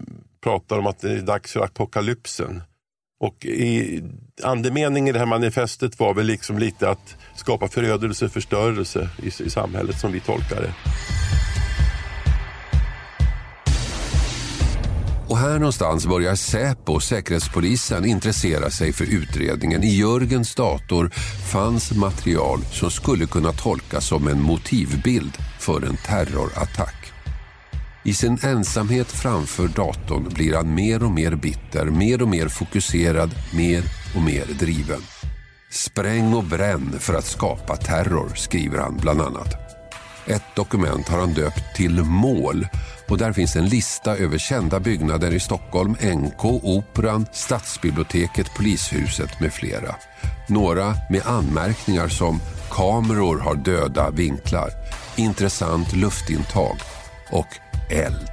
pratar 0.44 0.80
om 0.80 0.88
att 0.88 1.00
det 1.00 1.12
är 1.12 1.22
dags 1.22 1.54
för 1.54 1.60
apokalypsen. 1.60 2.62
Och 3.20 3.46
i 3.46 4.04
andemeningen 4.44 5.08
i 5.08 5.12
det 5.12 5.20
här 5.20 5.26
manifestet 5.26 6.00
var 6.00 6.14
väl 6.14 6.26
liksom 6.26 6.60
lite 6.60 6.90
att 6.90 7.18
skapa 7.36 7.68
förödelse, 7.68 8.30
förstörelse 8.30 9.10
i, 9.24 9.28
i 9.28 9.50
samhället 9.50 10.00
som 10.00 10.12
vi 10.12 10.20
tolkar 10.20 10.62
det. 10.62 10.74
Och 15.32 15.38
här 15.38 15.60
någonstans 15.60 16.08
börjar 16.08 16.36
Säpo, 16.36 17.00
Säkerhetspolisen, 17.00 18.06
intressera 18.06 18.70
sig 18.70 18.94
för 18.94 19.06
utredningen. 19.06 19.84
I 19.84 19.96
Jörgens 19.96 20.56
dator 20.56 21.10
fanns 21.52 21.92
material 21.92 22.60
som 22.72 22.92
skulle 22.92 23.26
kunna 23.26 23.52
tolkas 23.52 24.06
som 24.06 24.28
en 24.28 24.42
motivbild 24.42 25.38
för 25.60 25.86
en 25.86 25.98
terrorattack. 25.98 27.14
I 28.04 28.14
sin 28.14 28.38
ensamhet 28.44 29.12
framför 29.12 29.68
datorn 29.68 30.30
blir 30.34 30.56
han 30.56 30.76
mer 30.76 31.04
och 31.04 31.12
mer 31.12 31.36
bitter, 31.36 31.86
mer 31.86 32.22
och 32.22 32.28
mer 32.28 32.48
fokuserad, 32.48 33.32
mer 33.54 33.84
och 34.16 34.22
mer 34.22 34.46
driven. 34.60 35.02
Spräng 35.72 36.34
och 36.34 36.44
bränn 36.44 36.96
för 37.00 37.14
att 37.14 37.26
skapa 37.26 37.76
terror, 37.76 38.32
skriver 38.36 38.80
han 38.80 38.98
bland 38.98 39.22
annat. 39.22 39.71
Ett 40.26 40.56
dokument 40.56 41.10
har 41.10 41.20
han 41.20 41.34
döpt 41.34 41.76
till 41.76 42.04
Mål 42.04 42.68
och 43.08 43.18
där 43.18 43.34
finns 43.34 43.56
en 43.56 43.66
lista 43.66 44.18
över 44.18 44.38
kända 44.38 44.80
byggnader 44.80 45.34
i 45.34 45.40
Stockholm, 45.40 45.96
NK, 46.02 46.46
Operan, 46.46 47.26
Stadsbiblioteket, 47.32 48.54
Polishuset 48.58 49.40
med 49.40 49.54
flera. 49.54 49.96
Några 50.48 50.96
med 51.10 51.22
anmärkningar 51.26 52.08
som 52.08 52.40
kameror 52.70 53.40
har 53.40 53.56
döda 53.56 54.10
vinklar, 54.10 54.70
intressant 55.16 55.96
luftintag 55.96 56.78
och 57.32 57.48
eld. 57.90 58.32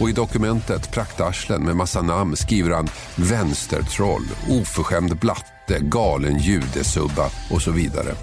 Och 0.00 0.10
i 0.10 0.12
dokumentet 0.12 0.90
Praktarslen 0.90 1.64
med 1.64 1.76
massa 1.76 2.02
namn 2.02 2.36
skriver 2.36 2.70
han 2.70 2.88
vänstertroll, 3.16 4.24
oförskämd 4.48 5.18
blatte, 5.18 5.78
galen 5.80 6.38
judesubba 6.38 7.30
och 7.50 7.62
så 7.62 7.70
vidare. 7.70 8.14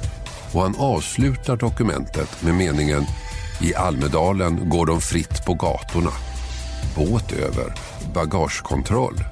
Och 0.53 0.61
han 0.61 0.75
avslutar 0.77 1.57
dokumentet 1.57 2.41
med 2.41 2.55
meningen 2.55 3.03
i 3.61 3.75
Almedalen 3.75 4.69
går 4.69 4.85
de 4.85 5.01
fritt 5.01 5.45
på 5.45 5.53
gatorna. 5.53 6.11
Båt 6.95 7.31
över, 7.31 7.73
bagagekontroll. 8.13 9.23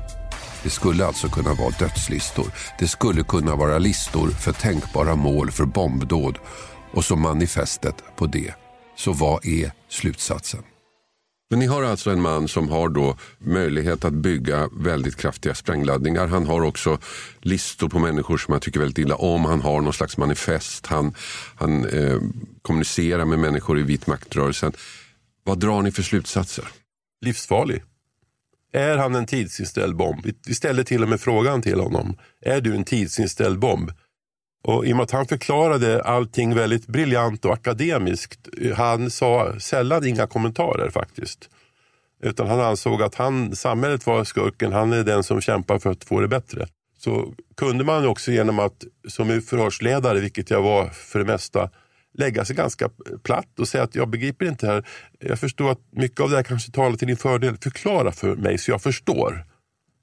Det 0.63 0.69
skulle 0.69 1.05
alltså 1.05 1.29
kunna 1.29 1.53
vara 1.53 1.73
dödslistor. 1.79 2.45
Det 2.79 2.87
skulle 2.87 3.23
kunna 3.23 3.55
vara 3.55 3.77
listor 3.77 4.29
för 4.29 4.51
tänkbara 4.51 5.15
mål 5.15 5.51
för 5.51 5.65
bombdåd 5.65 6.37
och 6.93 7.05
som 7.05 7.21
manifestet 7.21 7.95
på 8.15 8.25
det. 8.25 8.53
Så 8.97 9.13
vad 9.13 9.45
är 9.45 9.71
slutsatsen? 9.89 10.63
Men 11.51 11.59
ni 11.59 11.65
har 11.65 11.83
alltså 11.83 12.09
en 12.11 12.21
man 12.21 12.47
som 12.47 12.69
har 12.69 12.89
då 12.89 13.17
möjlighet 13.39 14.05
att 14.05 14.13
bygga 14.13 14.69
väldigt 14.73 15.15
kraftiga 15.15 15.55
sprängladdningar. 15.55 16.27
Han 16.27 16.47
har 16.47 16.61
också 16.61 16.97
listor 17.41 17.89
på 17.89 17.99
människor 17.99 18.37
som 18.37 18.51
han 18.51 18.61
tycker 18.61 18.79
väldigt 18.79 18.97
illa 18.97 19.15
om. 19.15 19.45
Han 19.45 19.61
har 19.61 19.81
någon 19.81 19.93
slags 19.93 20.17
manifest. 20.17 20.87
Han, 20.87 21.13
han 21.55 21.85
eh, 21.85 22.19
kommunicerar 22.61 23.25
med 23.25 23.39
människor 23.39 23.79
i 23.79 23.83
vitmaktrörelsen. 23.83 24.71
Vad 25.43 25.59
drar 25.59 25.81
ni 25.81 25.91
för 25.91 26.03
slutsatser? 26.03 26.67
Livsfarlig. 27.21 27.83
Är 28.73 28.97
han 28.97 29.15
en 29.15 29.25
tidsinställd 29.25 29.95
bomb? 29.95 30.25
Vi 30.47 30.55
ställer 30.55 30.83
till 30.83 31.03
och 31.03 31.09
med 31.09 31.21
frågan 31.21 31.61
till 31.61 31.79
honom. 31.79 32.17
Är 32.41 32.61
du 32.61 32.75
en 32.75 32.83
tidsinställd 32.83 33.59
bomb? 33.59 33.91
Och 34.61 34.85
I 34.85 34.93
och 34.93 34.97
med 34.97 35.03
att 35.03 35.11
han 35.11 35.25
förklarade 35.25 36.01
allting 36.03 36.55
väldigt 36.55 36.87
briljant 36.87 37.45
och 37.45 37.53
akademiskt. 37.53 38.47
Han 38.75 39.11
sa 39.11 39.59
sällan 39.59 40.05
inga 40.05 40.27
kommentarer 40.27 40.89
faktiskt. 40.89 41.49
Utan 42.23 42.47
han 42.47 42.59
ansåg 42.59 43.01
att 43.01 43.15
han, 43.15 43.55
samhället 43.55 44.07
var 44.07 44.23
skurken, 44.23 44.73
han 44.73 44.93
är 44.93 45.03
den 45.03 45.23
som 45.23 45.41
kämpar 45.41 45.79
för 45.79 45.91
att 45.91 46.03
få 46.03 46.19
det 46.19 46.27
bättre. 46.27 46.67
Så 46.97 47.33
kunde 47.57 47.83
man 47.83 48.07
också 48.07 48.31
genom 48.31 48.59
att, 48.59 48.83
som 49.07 49.41
förhörsledare, 49.41 50.19
vilket 50.19 50.49
jag 50.49 50.61
var 50.61 50.89
för 50.89 51.19
det 51.19 51.25
mesta, 51.25 51.69
lägga 52.13 52.45
sig 52.45 52.55
ganska 52.55 52.89
platt 53.23 53.59
och 53.59 53.67
säga 53.67 53.83
att 53.83 53.95
jag 53.95 54.09
begriper 54.09 54.45
inte 54.45 54.65
det 54.65 54.71
här. 54.71 54.85
Jag 55.19 55.39
förstår 55.39 55.71
att 55.71 55.79
mycket 55.91 56.19
av 56.19 56.29
det 56.29 56.35
här 56.35 56.43
kanske 56.43 56.71
talar 56.71 56.97
till 56.97 57.07
din 57.07 57.17
fördel. 57.17 57.57
Förklara 57.57 58.11
för 58.11 58.35
mig 58.35 58.57
så 58.57 58.71
jag 58.71 58.81
förstår. 58.81 59.45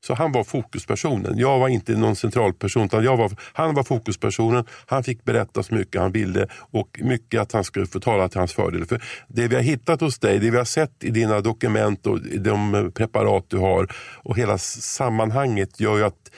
Så 0.01 0.15
han 0.15 0.33
var 0.33 0.45
fokuspersonen. 0.45 1.39
Jag 1.39 1.59
var 1.59 1.69
inte 1.69 1.93
någon 1.93 2.17
central 2.17 2.53
person. 2.53 2.85
Utan 2.85 3.05
jag 3.05 3.17
var, 3.17 3.33
han 3.53 3.75
var 3.75 3.83
fokuspersonen. 3.83 4.65
Han 4.87 5.05
fick 5.05 5.25
berätta 5.25 5.63
så 5.63 5.75
mycket 5.75 6.01
han 6.01 6.13
ville 6.13 6.47
och 6.53 7.01
mycket 7.03 7.41
att 7.41 7.53
han 7.53 7.65
skulle 7.65 7.87
få 7.87 8.01
tala 8.01 8.29
till 8.29 8.39
hans 8.39 8.53
fördel. 8.53 8.85
För 8.85 9.03
det 9.29 9.49
vi 9.49 9.55
har 9.55 9.63
hittat 9.63 10.01
hos 10.01 10.19
dig, 10.19 10.39
det 10.39 10.51
vi 10.51 10.57
har 10.57 10.65
sett 10.65 11.05
i 11.05 11.11
dina 11.11 11.41
dokument 11.41 12.07
och 12.07 12.21
de 12.21 12.93
preparat 12.95 13.45
du 13.49 13.59
har 13.59 13.89
och 14.17 14.39
hela 14.39 14.59
sammanhanget 14.59 15.81
gör 15.81 15.97
ju 15.97 16.05
att 16.05 16.31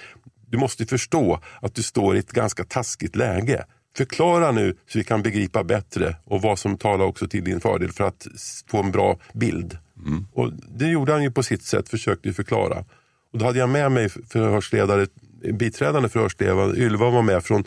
du 0.47 0.59
måste 0.59 0.87
förstå 0.87 1.41
att 1.63 1.75
du 1.75 1.83
står 1.83 2.17
i 2.17 2.19
ett 2.19 2.33
ganska 2.33 2.65
taskigt 2.65 3.17
läge. 3.17 3.65
Förklara 3.97 4.53
nu 4.53 4.77
så 4.87 4.99
vi 4.99 5.05
kan 5.05 5.23
begripa 5.23 5.65
bättre 5.65 6.17
och 6.25 6.43
vad 6.43 6.59
som 6.59 6.79
talar 6.79 7.05
också 7.05 7.29
till 7.29 7.45
din 7.45 7.61
fördel 7.61 7.93
för 7.93 8.05
att 8.05 8.27
få 8.71 8.83
en 8.83 8.93
bra 8.93 9.19
bild. 9.35 9.79
Mm. 10.07 10.27
Och 10.33 10.53
Det 10.53 10.87
gjorde 10.87 11.13
han 11.13 11.23
ju 11.23 11.31
på 11.31 11.43
sitt 11.43 11.63
sätt, 11.63 11.89
försökte 11.89 12.33
förklara. 12.33 12.85
Och 13.33 13.39
då 13.39 13.45
hade 13.45 13.59
jag 13.59 13.69
med 13.69 13.93
mig 13.93 14.09
förhörsledare, 14.09 15.07
biträdande 15.53 16.09
förhörsledare, 16.09 16.77
Ylva 16.77 17.11
var 17.11 17.23
med 17.23 17.45
från 17.45 17.65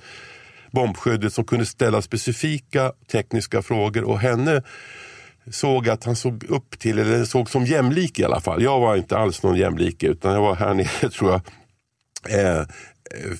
bombskyddet 0.71 1.33
som 1.33 1.45
kunde 1.45 1.65
ställa 1.65 2.01
specifika 2.01 2.91
tekniska 3.11 3.61
frågor 3.61 4.03
och 4.03 4.19
henne 4.19 4.63
såg 5.51 5.89
att 5.89 6.03
han 6.03 6.15
såg 6.15 6.43
upp 6.43 6.79
till, 6.79 6.99
eller 6.99 7.25
såg 7.25 7.49
som 7.49 7.65
jämlik 7.65 8.19
i 8.19 8.23
alla 8.23 8.41
fall. 8.41 8.63
Jag 8.63 8.79
var 8.79 8.95
inte 8.95 9.17
alls 9.17 9.43
någon 9.43 9.57
jämlik 9.57 10.03
utan 10.03 10.33
jag 10.33 10.41
var 10.41 10.55
här 10.55 10.73
nere 10.73 11.09
tror 11.11 11.31
jag. 11.31 11.41
Eh, 12.29 12.65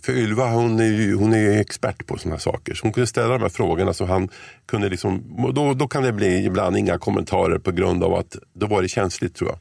för 0.04 0.14
Ylva 0.14 0.46
hon 0.46 0.80
är, 0.80 0.84
ju, 0.84 1.16
hon 1.16 1.34
är 1.34 1.60
expert 1.60 2.08
på 2.08 2.18
sådana 2.18 2.40
saker. 2.40 2.74
Så 2.74 2.86
hon 2.86 2.94
kunde 2.94 3.08
ställa 3.08 3.34
de 3.34 3.42
här 3.42 3.50
frågorna 3.50 3.94
så 3.94 4.06
han 4.06 4.30
kunde 4.66 4.90
liksom, 4.90 5.24
då, 5.56 5.74
då 5.74 5.88
kan 5.88 6.04
det 6.04 6.14
bli 6.14 6.46
ibland 6.46 6.78
inga 6.78 6.98
kommentarer 6.98 7.60
på 7.60 7.72
grund 7.72 8.04
av 8.04 8.14
att 8.14 8.38
då 8.54 8.68
var 8.68 8.82
det 8.82 8.88
känsligt 8.88 9.36
tror 9.36 9.50
jag. 9.50 9.60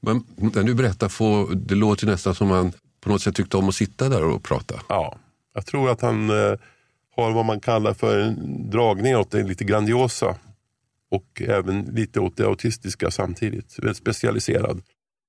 Men 0.00 0.24
när 0.36 0.62
du 0.62 0.74
berättar, 0.74 1.08
får, 1.08 1.54
det 1.54 1.74
låter 1.74 2.06
nästan 2.06 2.34
som 2.34 2.50
han 2.50 2.72
på 3.00 3.10
något 3.10 3.22
sätt 3.22 3.34
tyckte 3.34 3.56
om 3.56 3.68
att 3.68 3.74
sitta 3.74 4.08
där 4.08 4.24
och 4.24 4.42
prata. 4.42 4.74
Ja, 4.88 5.16
jag 5.54 5.66
tror 5.66 5.90
att 5.90 6.00
han 6.00 6.30
eh, 6.30 6.58
har 7.16 7.32
vad 7.32 7.44
man 7.44 7.60
kallar 7.60 7.94
för 7.94 8.18
en 8.18 8.70
dragning 8.70 9.16
åt 9.16 9.30
det 9.30 9.42
lite 9.42 9.64
grandiosa. 9.64 10.36
Och 11.10 11.42
även 11.46 11.82
lite 11.82 12.20
åt 12.20 12.36
det 12.36 12.46
autistiska 12.46 13.10
samtidigt. 13.10 13.78
Väldigt 13.78 13.96
specialiserad. 13.96 14.82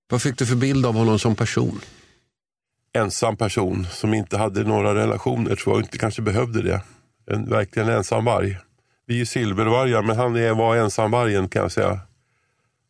Vad 0.09 0.21
fick 0.21 0.37
du 0.37 0.45
för 0.45 0.55
bild 0.55 0.85
av 0.85 0.95
honom 0.95 1.19
som 1.19 1.35
person? 1.35 1.79
Ensam 2.93 3.37
person 3.37 3.85
som 3.91 4.13
inte 4.13 4.37
hade 4.37 4.63
några 4.63 4.95
relationer, 4.95 5.55
tror 5.55 5.75
jag 5.75 5.85
inte 5.85 5.97
kanske 5.97 6.21
behövde 6.21 6.61
det. 6.61 6.81
En 7.31 7.49
verkligen 7.49 7.89
ensam 7.89 8.25
varg. 8.25 8.57
Vi 9.05 9.21
är 9.21 9.25
silvervargar, 9.25 10.01
men 10.01 10.17
han 10.17 10.57
var 10.57 10.75
ensamvargen 10.75 11.49
kan 11.49 11.61
jag 11.61 11.71
säga 11.71 11.99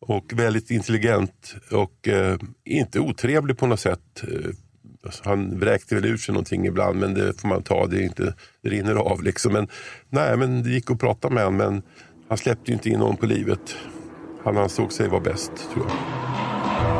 och 0.00 0.32
väldigt 0.34 0.70
intelligent 0.70 1.54
och 1.70 2.08
eh, 2.08 2.38
inte 2.64 3.00
otrevlig 3.00 3.58
på 3.58 3.66
något 3.66 3.80
sätt. 3.80 4.22
Eh, 4.22 4.50
alltså, 5.04 5.22
han 5.24 5.58
vräkte 5.58 5.94
väl 5.94 6.04
ur 6.04 6.16
sig 6.16 6.32
någonting 6.32 6.66
ibland 6.66 7.00
men 7.00 7.14
det 7.14 7.40
får 7.40 7.48
man 7.48 7.62
ta, 7.62 7.86
det, 7.86 7.96
är 7.96 8.02
inte, 8.02 8.34
det 8.62 8.68
rinner 8.68 8.94
av. 8.94 9.22
Liksom. 9.22 9.52
Men, 9.52 9.68
nej, 10.08 10.36
men 10.36 10.62
det 10.62 10.70
gick 10.70 10.90
att 10.90 11.00
prata 11.00 11.30
med 11.30 11.44
honom 11.44 11.58
men 11.58 11.82
han 12.28 12.38
släppte 12.38 12.72
inte 12.72 12.88
in 12.88 12.98
någon 12.98 13.16
på 13.16 13.26
livet. 13.26 13.76
Han 14.44 14.56
ansåg 14.56 14.92
sig 14.92 15.08
vara 15.08 15.20
bäst 15.20 15.52
tror 15.72 15.86
jag. 15.88 16.99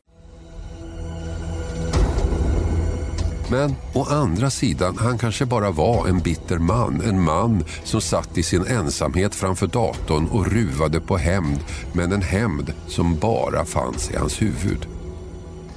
Men 3.51 3.75
å 3.93 4.03
andra 4.03 4.49
sidan, 4.49 4.97
han 4.97 5.17
kanske 5.17 5.45
bara 5.45 5.71
var 5.71 6.07
en 6.07 6.19
bitter 6.19 6.57
man. 6.57 7.01
En 7.01 7.23
man 7.23 7.63
som 7.83 8.01
satt 8.01 8.37
i 8.37 8.43
sin 8.43 8.65
ensamhet 8.67 9.35
framför 9.35 9.67
datorn 9.67 10.27
och 10.27 10.47
ruvade 10.47 10.99
på 10.99 11.17
hämnd. 11.17 11.59
Men 11.93 12.11
en 12.11 12.21
hämnd 12.21 12.73
som 12.87 13.19
bara 13.19 13.65
fanns 13.65 14.11
i 14.11 14.17
hans 14.17 14.41
huvud. 14.41 14.87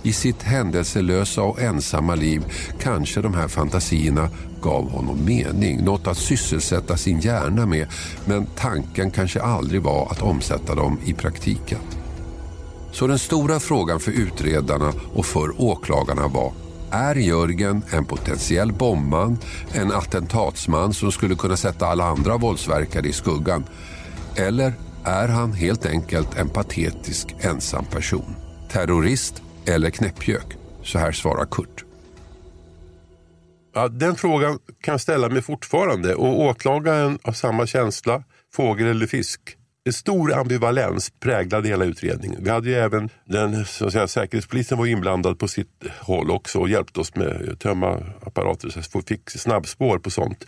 I 0.02 0.12
sitt 0.12 0.42
händelselösa 0.42 1.42
och 1.42 1.62
ensamma 1.62 2.14
liv 2.14 2.44
kanske 2.80 3.20
de 3.20 3.34
här 3.34 3.48
fantasierna 3.48 4.28
gav 4.62 4.90
honom 4.90 5.24
mening, 5.24 5.84
något 5.84 6.06
att 6.06 6.18
sysselsätta 6.18 6.96
sin 6.96 7.20
hjärna 7.20 7.66
med. 7.66 7.86
Men 8.24 8.46
tanken 8.46 9.10
kanske 9.10 9.42
aldrig 9.42 9.82
var 9.82 10.08
att 10.10 10.22
omsätta 10.22 10.74
dem 10.74 10.98
i 11.04 11.12
praktiken. 11.12 11.78
Så 12.92 13.06
den 13.06 13.18
stora 13.18 13.60
frågan 13.60 14.00
för 14.00 14.12
utredarna 14.12 14.92
och 15.14 15.26
för 15.26 15.62
åklagarna 15.62 16.28
var 16.28 16.52
är 16.94 17.14
Jörgen 17.14 17.82
en 17.92 18.04
potentiell 18.04 18.72
bombman, 18.72 19.38
en 19.72 19.92
attentatsman 19.92 20.94
som 20.94 21.12
skulle 21.12 21.34
kunna 21.34 21.56
sätta 21.56 21.86
alla 21.86 22.04
andra 22.04 22.36
våldsverkare 22.36 23.08
i 23.08 23.12
skuggan? 23.12 23.64
Eller 24.36 24.72
är 25.04 25.28
han 25.28 25.52
helt 25.52 25.86
enkelt 25.86 26.36
en 26.36 26.48
patetisk 26.48 27.34
ensam 27.40 27.84
person? 27.84 28.36
Terrorist 28.70 29.42
eller 29.66 29.90
knäppjök? 29.90 30.56
Så 30.82 30.98
här 30.98 31.12
svarar 31.12 31.46
Kurt. 31.46 31.84
Ja, 33.74 33.88
den 33.88 34.16
frågan 34.16 34.58
kan 34.80 34.92
jag 34.92 35.00
ställa 35.00 35.28
mig 35.28 35.42
fortfarande 35.42 36.14
och 36.14 36.40
åklagaren 36.40 37.18
har 37.22 37.32
samma 37.32 37.66
känsla, 37.66 38.22
fågel 38.52 38.86
eller 38.86 39.06
fisk. 39.06 39.40
En 39.86 39.92
stor 39.92 40.32
ambivalens 40.32 41.10
präglade 41.20 41.68
hela 41.68 41.84
utredningen. 41.84 42.44
Vi 42.44 42.50
hade 42.50 42.68
ju 42.68 42.74
även 42.74 43.08
den 43.24 43.64
så 43.64 43.86
att 43.86 43.92
säga, 43.92 44.08
säkerhetspolisen 44.08 44.78
var 44.78 44.86
inblandad 44.86 45.38
på 45.38 45.48
sitt 45.48 45.84
håll 46.00 46.30
också 46.30 46.58
och 46.58 46.68
hjälpte 46.68 47.00
oss 47.00 47.14
med 47.14 47.48
att 47.52 47.60
tömma 47.60 48.02
apparater 48.22 48.68
så 48.68 48.98
vi 48.98 49.02
fick 49.02 49.30
snabbspår 49.30 49.98
på 49.98 50.10
sånt. 50.10 50.44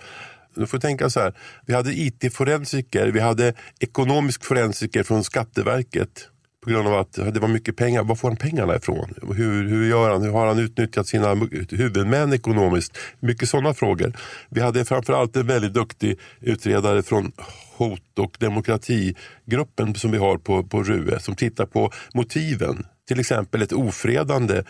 Du 0.55 0.67
får 0.67 0.79
tänka 0.79 1.11
så 1.11 1.21
här, 1.21 1.35
vi 1.67 1.75
hade 1.75 1.93
IT-forensiker, 1.93 3.07
vi 3.07 3.21
hade 3.21 3.55
ekonomisk 3.81 4.45
forensiker 4.45 5.03
från 5.03 5.25
Skatteverket 5.25 6.29
på 6.65 6.71
grund 6.71 6.89
av 6.89 6.95
att 6.95 7.13
det 7.13 7.41
var 7.41 7.49
mycket 7.49 7.77
pengar. 7.77 8.03
Var 8.03 8.15
får 8.15 8.29
han 8.29 8.37
pengarna 8.37 8.77
ifrån? 8.77 9.15
Hur, 9.37 9.69
hur 9.69 9.89
gör 9.89 10.11
han? 10.11 10.23
Hur 10.23 10.31
har 10.31 10.47
han 10.47 10.59
utnyttjat 10.59 11.07
sina 11.07 11.35
huvudmän 11.71 12.33
ekonomiskt? 12.33 12.99
Mycket 13.21 13.49
sådana 13.49 13.75
frågor. 13.75 14.13
Vi 14.49 14.61
hade 14.61 14.85
framförallt 14.85 15.37
en 15.37 15.47
väldigt 15.47 15.75
duktig 15.75 16.19
utredare 16.41 17.03
från 17.03 17.33
hot 17.77 18.19
och 18.19 18.37
demokratigruppen 18.39 19.95
som 19.95 20.11
vi 20.11 20.19
har 20.19 20.39
på, 20.39 20.63
på 20.63 20.83
RUE 20.83 21.21
som 21.21 21.35
tittar 21.35 21.67
på 21.67 21.91
motiven. 22.15 22.87
Till 23.09 23.21
exempel 23.21 23.63
ett 23.63 23.73
ofredande. 23.73 24.63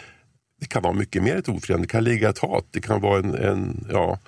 Det 0.61 0.67
kan 0.67 0.83
vara 0.83 0.93
mycket 0.93 1.23
mer 1.23 1.37
ett 1.37 1.49
ofredande. 1.49 1.87
Det 1.87 1.91
kan 1.91 2.05
ligga 2.05 2.29
ett 2.29 2.39
hat. 2.39 2.67
Det 2.71 2.81
kan 2.81 3.01
vara 3.01 3.19
en, 3.19 3.35
en 3.35 3.87
ja, 3.93 4.19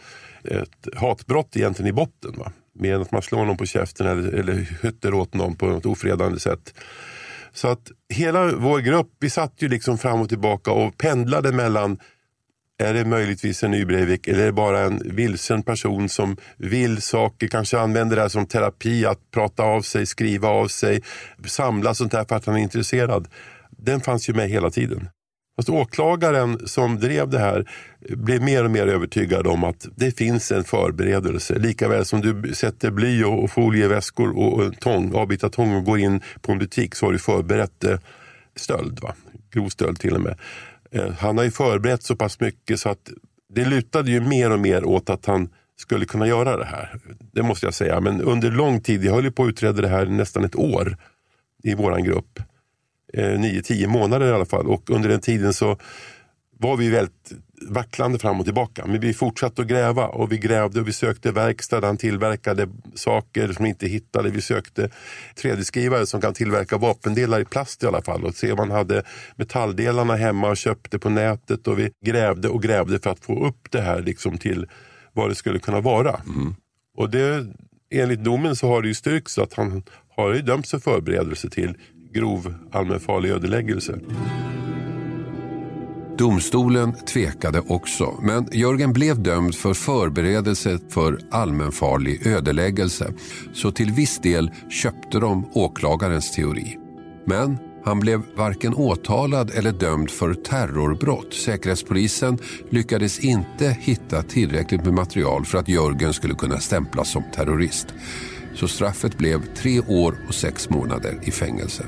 ett 0.44 0.88
hatbrott 0.96 1.56
egentligen 1.56 1.88
i 1.88 1.92
botten. 1.92 2.34
Va? 2.38 2.52
Mer 2.74 2.94
än 2.94 3.02
att 3.02 3.12
man 3.12 3.22
slår 3.22 3.44
någon 3.44 3.56
på 3.56 3.66
käften 3.66 4.06
eller, 4.06 4.32
eller 4.32 4.54
hytter 4.82 5.14
åt 5.14 5.34
någon 5.34 5.56
på 5.56 5.66
något 5.66 5.86
ofredande 5.86 6.40
sätt. 6.40 6.74
Så 7.52 7.68
att 7.68 7.90
hela 8.08 8.56
vår 8.56 8.78
grupp, 8.78 9.10
vi 9.20 9.30
satt 9.30 9.62
ju 9.62 9.68
liksom 9.68 9.98
fram 9.98 10.20
och 10.20 10.28
tillbaka 10.28 10.70
och 10.70 10.98
pendlade 10.98 11.52
mellan 11.52 11.98
är 12.78 12.94
det 12.94 13.04
möjligtvis 13.04 13.62
en 13.62 13.70
ny 13.70 13.84
Breivik 13.84 14.28
eller 14.28 14.42
är 14.42 14.46
det 14.46 14.52
bara 14.52 14.80
en 14.80 15.02
vilsen 15.04 15.62
person 15.62 16.08
som 16.08 16.36
vill 16.56 17.02
saker, 17.02 17.48
kanske 17.48 17.78
använder 17.78 18.16
det 18.16 18.22
här 18.22 18.28
som 18.28 18.46
terapi, 18.46 19.06
att 19.06 19.30
prata 19.30 19.62
av 19.62 19.82
sig, 19.82 20.06
skriva 20.06 20.48
av 20.48 20.68
sig, 20.68 21.02
samla 21.46 21.94
sånt 21.94 22.12
här 22.12 22.24
för 22.24 22.36
att 22.36 22.46
han 22.46 22.56
är 22.56 22.60
intresserad. 22.60 23.28
Den 23.70 24.00
fanns 24.00 24.28
ju 24.28 24.34
med 24.34 24.48
hela 24.48 24.70
tiden. 24.70 25.08
Fast 25.58 25.68
åklagaren 25.68 26.68
som 26.68 27.00
drev 27.00 27.28
det 27.28 27.38
här 27.38 27.70
blev 28.00 28.42
mer 28.42 28.64
och 28.64 28.70
mer 28.70 28.86
övertygad 28.86 29.46
om 29.46 29.64
att 29.64 29.86
det 29.96 30.18
finns 30.18 30.52
en 30.52 30.64
förberedelse. 30.64 31.58
Likaväl 31.58 32.04
som 32.04 32.20
du 32.20 32.54
sätter 32.54 32.90
bly 32.90 33.24
och 33.24 33.50
folieväskor 33.50 34.38
och 34.38 34.80
tång, 34.80 35.14
avbitar 35.14 35.48
tång 35.48 35.74
och 35.74 35.84
går 35.84 35.98
in 35.98 36.20
på 36.40 36.52
en 36.52 36.58
butik 36.58 36.94
så 36.94 37.06
har 37.06 37.12
du 37.12 37.18
förberett 37.18 37.84
eh, 37.84 37.98
stöld. 38.56 39.00
Va? 39.00 39.14
Grov 39.52 39.68
stöld 39.68 40.00
till 40.00 40.14
och 40.14 40.20
med. 40.20 40.38
Eh, 40.90 41.12
han 41.18 41.36
har 41.36 41.44
ju 41.44 41.50
förberett 41.50 42.02
så 42.02 42.16
pass 42.16 42.40
mycket 42.40 42.80
så 42.80 42.88
att 42.88 43.10
det 43.48 43.64
lutade 43.64 44.10
ju 44.10 44.20
mer 44.20 44.52
och 44.52 44.60
mer 44.60 44.84
åt 44.84 45.10
att 45.10 45.26
han 45.26 45.48
skulle 45.76 46.06
kunna 46.06 46.26
göra 46.26 46.56
det 46.56 46.64
här. 46.64 46.98
Det 47.32 47.42
måste 47.42 47.66
jag 47.66 47.74
säga. 47.74 48.00
Men 48.00 48.20
under 48.20 48.50
lång 48.50 48.80
tid, 48.80 49.04
jag 49.04 49.12
höll 49.12 49.24
ju 49.24 49.30
på 49.30 49.44
att 49.44 49.48
utreda 49.48 49.82
det 49.82 49.88
här 49.88 50.06
nästan 50.06 50.44
ett 50.44 50.56
år 50.56 50.96
i 51.62 51.74
våran 51.74 52.04
grupp 52.04 52.40
eh, 53.14 53.40
nio, 53.40 53.62
tio 53.62 53.86
månader 53.86 54.26
i 54.26 54.32
alla 54.32 54.44
fall. 54.44 54.66
Och 54.66 54.90
under 54.90 55.08
den 55.08 55.20
tiden 55.20 55.54
så 55.54 55.78
var 56.58 56.76
vi 56.76 56.90
väldigt 56.90 57.32
vacklande 57.68 58.18
fram 58.18 58.40
och 58.40 58.44
tillbaka. 58.44 58.86
Men 58.86 59.00
vi 59.00 59.14
fortsatte 59.14 59.62
att 59.62 59.68
gräva 59.68 60.06
och 60.06 60.32
vi 60.32 60.38
grävde 60.38 60.80
och 60.80 60.88
vi 60.88 60.92
sökte 60.92 61.32
verkstad. 61.32 61.86
Han 61.86 61.96
tillverkade 61.96 62.68
saker 62.94 63.52
som 63.52 63.62
vi 63.62 63.68
inte 63.68 63.86
hittade. 63.86 64.30
Vi 64.30 64.40
sökte 64.40 64.90
3D-skrivare 65.42 66.06
som 66.06 66.20
kan 66.20 66.34
tillverka 66.34 66.78
vapendelar 66.78 67.40
i 67.40 67.44
plast 67.44 67.82
i 67.82 67.86
alla 67.86 68.02
fall. 68.02 68.24
Och 68.24 68.34
se 68.34 68.52
om 68.52 68.56
man 68.56 68.70
hade 68.70 69.02
metalldelarna 69.36 70.16
hemma 70.16 70.48
och 70.48 70.56
köpte 70.56 70.98
på 70.98 71.10
nätet. 71.10 71.66
Och 71.66 71.78
vi 71.78 71.90
grävde 72.06 72.48
och 72.48 72.62
grävde 72.62 72.98
för 72.98 73.10
att 73.10 73.24
få 73.24 73.46
upp 73.46 73.70
det 73.70 73.80
här 73.80 74.02
liksom 74.02 74.38
till 74.38 74.66
vad 75.12 75.30
det 75.30 75.34
skulle 75.34 75.58
kunna 75.58 75.80
vara. 75.80 76.20
Mm. 76.26 76.54
Och 76.96 77.10
det, 77.10 77.46
enligt 77.90 78.24
domen 78.24 78.56
så 78.56 78.68
har 78.68 78.82
det 78.82 78.88
ju 78.88 78.94
styrkts 78.94 79.38
att 79.38 79.54
han 79.54 79.82
har 80.16 80.34
ju 80.34 80.42
dömts 80.42 80.70
för 80.70 80.78
förberedelse 80.78 81.50
till 81.50 81.74
grov 82.12 82.54
allmänfarlig 82.72 83.30
ödeläggelse. 83.30 83.98
Domstolen 86.18 86.92
tvekade 86.92 87.62
också, 87.68 88.14
men 88.22 88.48
Jörgen 88.52 88.92
blev 88.92 89.22
dömd 89.22 89.54
för 89.54 89.74
förberedelse 89.74 90.78
för 90.88 91.18
allmänfarlig 91.30 92.26
ödeläggelse. 92.26 93.12
Så 93.54 93.70
till 93.70 93.92
viss 93.92 94.18
del 94.18 94.50
köpte 94.70 95.18
de 95.18 95.50
åklagarens 95.52 96.32
teori. 96.32 96.78
Men 97.26 97.58
han 97.84 98.00
blev 98.00 98.22
varken 98.36 98.74
åtalad 98.74 99.50
eller 99.50 99.72
dömd 99.72 100.10
för 100.10 100.34
terrorbrott. 100.34 101.34
Säkerhetspolisen 101.34 102.38
lyckades 102.70 103.18
inte 103.18 103.76
hitta 103.80 104.22
tillräckligt 104.22 104.84
med 104.84 104.94
material 104.94 105.44
för 105.44 105.58
att 105.58 105.68
Jörgen 105.68 106.12
skulle 106.12 106.34
kunna 106.34 106.58
stämplas 106.58 107.12
som 107.12 107.22
terrorist. 107.34 107.86
Så 108.54 108.68
straffet 108.68 109.18
blev 109.18 109.54
tre 109.54 109.80
år 109.80 110.18
och 110.28 110.34
sex 110.34 110.70
månader 110.70 111.20
i 111.22 111.30
fängelse. 111.30 111.84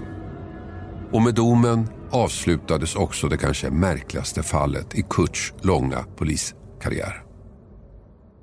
Och 1.12 1.22
med 1.22 1.34
domen 1.34 1.88
avslutades 2.10 2.96
också 2.96 3.28
det 3.28 3.36
kanske 3.36 3.70
märkligaste 3.70 4.42
fallet 4.42 4.94
i 4.94 5.04
Kurts 5.10 5.54
långa 5.60 6.04
poliskarriär. 6.16 7.22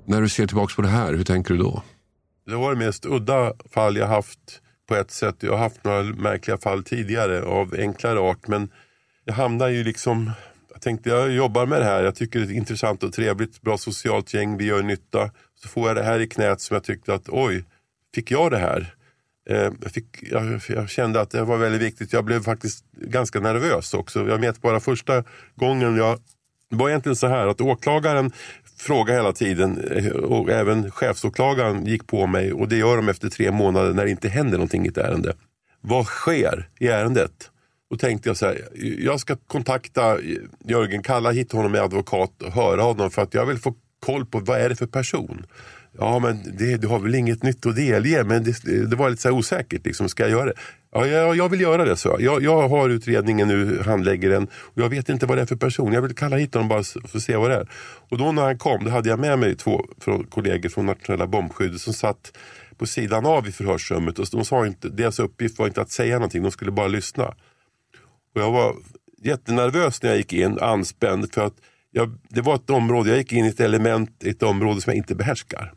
När 0.06 0.20
du 0.20 0.28
ser 0.28 0.46
tillbaka 0.46 0.72
på 0.76 0.82
det 0.82 0.88
här, 0.88 1.14
hur 1.14 1.24
tänker 1.24 1.54
du 1.54 1.60
då? 1.60 1.82
Det 2.46 2.56
var 2.56 2.74
det 2.74 2.78
mest 2.78 3.06
udda 3.06 3.52
fall 3.70 3.96
jag 3.96 4.06
haft 4.06 4.60
på 4.88 4.94
ett 4.94 5.10
sätt. 5.10 5.36
Jag 5.40 5.52
har 5.52 5.58
haft 5.58 5.84
några 5.84 6.02
märkliga 6.02 6.58
fall 6.58 6.84
tidigare 6.84 7.42
av 7.42 7.74
enklare 7.78 8.20
art 8.20 8.48
men 8.48 8.70
jag 9.24 9.34
hamnar 9.34 9.68
ju 9.68 9.84
liksom 9.84 10.30
jag 10.78 10.82
tänkte 10.82 11.10
jag 11.10 11.32
jobbar 11.32 11.66
med 11.66 11.80
det 11.80 11.84
här, 11.84 12.04
jag 12.04 12.14
tycker 12.14 12.40
det 12.40 12.52
är 12.52 12.56
intressant 12.56 13.02
och 13.02 13.12
trevligt, 13.12 13.62
bra 13.62 13.78
socialt 13.78 14.34
gäng, 14.34 14.56
vi 14.56 14.64
gör 14.64 14.82
nytta. 14.82 15.30
Så 15.54 15.68
får 15.68 15.88
jag 15.88 15.96
det 15.96 16.02
här 16.02 16.20
i 16.20 16.26
knät 16.26 16.60
som 16.60 16.74
jag 16.74 16.84
tyckte 16.84 17.14
att 17.14 17.28
oj, 17.28 17.64
fick 18.14 18.30
jag 18.30 18.50
det 18.50 18.58
här? 18.58 18.94
Eh, 19.48 19.72
jag, 19.82 19.92
fick, 19.92 20.04
jag, 20.22 20.60
jag, 20.68 20.90
kände 20.90 21.20
att 21.20 21.30
det 21.30 21.44
var 21.44 21.56
väldigt 21.56 21.82
viktigt. 21.82 22.12
Jag 22.12 22.24
blev 22.24 22.42
faktiskt 22.42 22.84
ganska 22.92 23.40
nervös 23.40 23.94
också. 23.94 24.28
Jag 24.28 24.38
vet 24.38 24.62
bara 24.62 24.80
första 24.80 25.24
gången 25.54 25.96
jag... 25.96 26.18
Det 26.70 26.76
var 26.76 26.88
egentligen 26.88 27.16
så 27.16 27.26
här 27.26 27.46
att 27.46 27.60
åklagaren 27.60 28.32
frågade 28.78 29.18
hela 29.18 29.32
tiden 29.32 29.84
eh, 29.90 30.12
och 30.12 30.50
även 30.50 30.90
chefsåklagaren 30.90 31.86
gick 31.86 32.06
på 32.06 32.26
mig 32.26 32.52
och 32.52 32.68
det 32.68 32.76
gör 32.76 32.96
de 32.96 33.08
efter 33.08 33.28
tre 33.28 33.50
månader 33.50 33.92
när 33.92 34.04
det 34.04 34.10
inte 34.10 34.28
händer 34.28 34.58
någonting 34.58 34.86
i 34.86 34.88
ett 34.88 34.98
ärende. 34.98 35.34
Vad 35.80 36.06
sker 36.06 36.68
i 36.78 36.88
ärendet? 36.88 37.50
Då 37.90 37.96
tänkte 37.96 38.28
jag 38.28 38.36
så 38.36 38.46
här, 38.46 38.68
jag 38.98 39.20
ska 39.20 39.36
kontakta 39.46 40.18
Jörgen, 40.64 41.02
kalla 41.02 41.30
hit 41.30 41.52
honom 41.52 41.72
med 41.72 41.80
advokat 41.80 42.42
och 42.42 42.52
höra 42.52 42.82
honom 42.82 43.10
för 43.10 43.22
att 43.22 43.34
jag 43.34 43.46
vill 43.46 43.58
få 43.58 43.74
koll 44.00 44.26
på 44.26 44.38
vad 44.38 44.60
är 44.60 44.68
det 44.68 44.76
för 44.76 44.86
person. 44.86 45.46
Ja, 46.00 46.18
men 46.18 46.56
det, 46.58 46.76
du 46.76 46.86
har 46.86 46.98
väl 46.98 47.14
inget 47.14 47.42
nytt 47.42 47.66
att 47.66 47.76
delge, 47.76 48.24
men 48.24 48.44
det, 48.44 48.86
det 48.90 48.96
var 48.96 49.10
lite 49.10 49.22
så 49.22 49.30
osäkert. 49.30 49.86
Liksom, 49.86 50.08
ska 50.08 50.22
jag 50.22 50.30
göra 50.30 50.44
det? 50.44 50.54
Ja, 50.92 51.06
jag, 51.06 51.36
jag 51.36 51.48
vill 51.48 51.60
göra 51.60 51.84
det, 51.84 51.96
så 51.96 52.16
jag. 52.20 52.42
jag. 52.42 52.68
har 52.68 52.88
utredningen 52.88 53.48
nu, 53.48 53.82
handlägger 53.82 54.30
den 54.30 54.48
och 54.54 54.82
jag 54.82 54.88
vet 54.88 55.08
inte 55.08 55.26
vad 55.26 55.38
det 55.38 55.42
är 55.42 55.46
för 55.46 55.56
person. 55.56 55.92
Jag 55.92 56.02
vill 56.02 56.14
kalla 56.14 56.36
hit 56.36 56.54
honom 56.54 56.68
bara 56.68 56.82
för 56.82 57.16
att 57.18 57.22
se 57.22 57.36
vad 57.36 57.50
det 57.50 57.56
är. 57.56 57.68
Och 58.08 58.18
då 58.18 58.32
när 58.32 58.42
han 58.42 58.58
kom, 58.58 58.84
då 58.84 58.90
hade 58.90 59.08
jag 59.08 59.18
med 59.18 59.38
mig 59.38 59.56
två 59.56 59.84
från, 60.00 60.24
kollegor 60.24 60.68
från 60.68 60.86
nationella 60.86 61.26
bombskyddet 61.26 61.80
som 61.80 61.92
satt 61.92 62.38
på 62.76 62.86
sidan 62.86 63.26
av 63.26 63.48
i 63.48 63.52
förhörsrummet. 63.52 64.18
Och 64.18 64.26
de 64.32 64.44
sa 64.44 64.66
inte, 64.66 64.88
deras 64.88 65.18
uppgift 65.18 65.58
var 65.58 65.66
inte 65.66 65.80
att 65.80 65.90
säga 65.90 66.14
någonting, 66.14 66.42
de 66.42 66.50
skulle 66.50 66.70
bara 66.70 66.88
lyssna. 66.88 67.24
Och 68.34 68.40
jag 68.40 68.52
var 68.52 68.76
jättenervös 69.22 70.02
när 70.02 70.10
jag 70.10 70.16
gick 70.16 70.32
in, 70.32 70.58
anspänd. 70.58 71.34
För 71.34 71.46
att 71.46 71.54
jag, 71.90 72.18
det 72.28 72.40
var 72.40 72.54
ett 72.54 72.70
område, 72.70 73.08
jag 73.08 73.18
gick 73.18 73.32
in 73.32 73.44
i 73.44 73.48
ett 73.48 73.60
element, 73.60 74.24
ett 74.24 74.42
område 74.42 74.80
som 74.80 74.90
jag 74.90 74.96
inte 74.96 75.14
behärskar. 75.14 75.72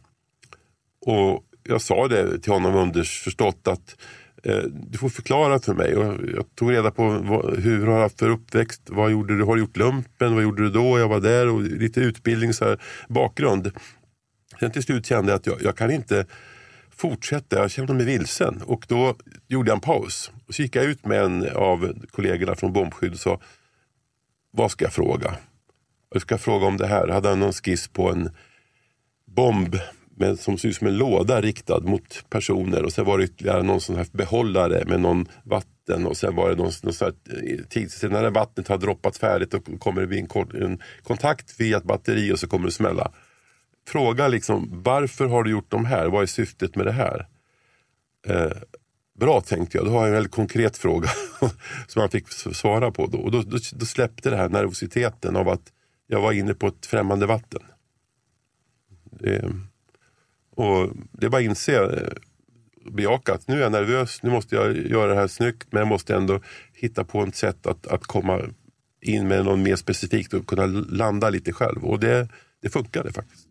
Och 1.06 1.44
jag 1.64 1.82
sa 1.82 2.08
det 2.08 2.40
till 2.40 2.52
honom 2.52 2.76
underförstått 2.76 3.68
att 3.68 3.96
eh, 4.44 4.64
du 4.90 4.98
får 4.98 5.10
förklara 5.10 5.60
för 5.60 5.74
mig. 5.74 5.96
Och 5.96 6.30
jag 6.36 6.56
tog 6.56 6.72
reda 6.72 6.92
på 6.92 7.10
vad, 7.10 7.60
hur 7.60 7.86
du 7.86 7.92
haft 7.92 8.20
för 8.20 8.30
uppväxt. 8.30 8.82
Vad 8.86 9.12
gjorde 9.12 9.38
du? 9.38 9.44
Har 9.44 9.56
du 9.56 9.62
gjort 9.62 9.78
lumpen? 9.78 10.34
Vad 10.34 10.44
gjorde 10.44 10.64
du 10.64 10.70
då? 10.70 11.00
Jag 11.00 11.08
var 11.08 11.20
där 11.20 11.48
och 11.48 11.62
lite 11.62 12.00
utbildning, 12.00 12.54
så 12.54 12.66
här, 12.66 12.82
bakgrund. 13.10 13.72
Sen 14.60 14.72
till 14.72 14.84
slut 14.84 15.06
kände 15.06 15.32
jag 15.32 15.40
att 15.40 15.48
jag, 15.48 15.62
jag 15.62 15.78
kan 15.78 15.92
inte 15.92 16.26
fortsätta. 16.90 17.56
Jag 17.56 17.72
kände 17.72 17.94
mig 17.94 18.06
vilsen. 18.06 18.62
Och 18.66 18.86
då 18.88 19.16
gjorde 19.48 19.70
jag 19.70 19.76
en 19.76 19.82
paus. 19.82 20.32
Och 20.48 20.56
så 20.56 20.62
gick 20.62 20.76
jag 20.76 20.86
ut 20.86 21.06
med 21.06 21.22
en 21.22 21.50
av 21.56 21.94
kollegorna 22.12 22.56
från 22.56 22.74
bombskydd 22.74 23.14
och 23.14 23.20
sa 23.20 23.40
Vad 24.52 24.72
ska 24.72 24.86
jag 24.86 24.94
fråga? 24.94 25.36
Jag 26.14 26.22
ska 26.22 26.38
fråga 26.38 26.66
om 26.66 26.78
det 26.78 26.88
här. 26.88 27.08
Jag 27.08 27.14
hade 27.14 27.36
någon 27.36 27.54
skiss 27.54 27.88
på 27.88 28.10
en 28.10 28.30
bomb 29.26 29.76
med, 30.22 30.40
som 30.40 30.58
ser 30.58 30.70
ut 30.70 30.76
som 30.76 30.88
en 30.88 30.98
låda 30.98 31.42
riktad 31.42 31.80
mot 31.80 32.26
personer 32.30 32.84
och 32.84 32.94
sen 32.94 33.06
var 33.06 33.18
det 33.18 33.24
ytterligare 33.24 33.64
någon 33.64 33.82
sån 33.82 33.96
här 33.96 34.08
behållare 34.12 34.86
med 34.86 35.00
någon 35.00 35.26
vatten 35.44 36.06
och 36.06 36.18
sen 36.18 36.36
var 36.36 36.50
det 36.50 36.56
någon, 36.56 36.72
någon 36.84 36.94
sån 36.94 37.06
här 37.08 37.44
eh, 37.44 37.66
tid, 37.66 37.92
sen 37.92 38.12
när 38.12 38.30
vattnet 38.30 38.68
har 38.68 38.78
droppat 38.78 39.18
färdigt 39.18 39.54
och 39.54 39.80
kommer 39.80 40.02
det 40.02 40.08
bli 40.08 40.20
en, 40.20 40.62
en 40.62 40.82
kontakt 41.04 41.60
via 41.60 41.78
ett 41.78 41.84
batteri 41.84 42.32
och 42.32 42.40
så 42.40 42.48
kommer 42.48 42.66
det 42.66 42.72
smälla. 42.72 43.12
Fråga 43.88 44.28
liksom 44.28 44.70
varför 44.84 45.26
har 45.26 45.44
du 45.44 45.52
gjort 45.52 45.72
de 45.72 45.86
här? 45.86 46.08
Vad 46.08 46.22
är 46.22 46.28
syftet 46.28 46.76
med 46.76 46.86
det 46.86 46.92
här? 46.92 47.28
Eh, 48.28 48.58
bra 49.20 49.42
tänkte 49.42 49.78
jag, 49.78 49.86
då 49.86 49.92
har 49.92 50.00
jag 50.00 50.08
en 50.08 50.14
väldigt 50.14 50.32
konkret 50.32 50.78
fråga 50.78 51.10
som 51.88 52.00
han 52.00 52.10
fick 52.10 52.32
svara 52.32 52.92
på. 52.92 53.08
Då. 53.08 53.18
Och 53.18 53.32
då, 53.32 53.42
då, 53.42 53.58
då 53.74 53.86
släppte 53.86 54.30
det 54.30 54.38
här 54.38 54.50
nervositeten 54.50 55.36
av 55.36 55.50
att 55.50 55.72
jag 56.08 56.22
var 56.22 56.32
inne 56.32 56.54
på 56.54 56.68
ett 56.68 56.86
främmande 56.86 57.26
vatten. 57.26 57.62
Det, 59.20 59.52
och 60.62 60.90
det 61.12 61.26
är 61.26 61.30
bara 61.30 61.38
att 61.38 61.44
inse, 61.44 61.80
och 61.80 61.92
bejaka 62.92 63.34
att 63.34 63.48
nu 63.48 63.56
är 63.56 63.62
jag 63.62 63.72
nervös, 63.72 64.24
nu 64.24 64.30
måste 64.30 64.56
jag 64.56 64.78
göra 64.78 65.08
det 65.08 65.20
här 65.20 65.28
snyggt 65.28 65.68
men 65.72 65.80
jag 65.80 65.88
måste 65.88 66.16
ändå 66.16 66.40
hitta 66.74 67.04
på 67.04 67.24
ett 67.24 67.36
sätt 67.36 67.68
att, 67.68 67.88
att 67.88 68.04
komma 68.04 68.42
in 69.02 69.28
med 69.28 69.46
något 69.46 69.60
mer 69.60 69.76
specifikt 69.76 70.34
och 70.34 70.48
kunna 70.48 70.66
landa 70.90 71.30
lite 71.30 71.54
själv. 71.54 71.86
Och 71.86 72.00
det, 72.00 72.28
det 72.62 72.70
funkade 72.70 73.14
faktiskt. 73.14 73.48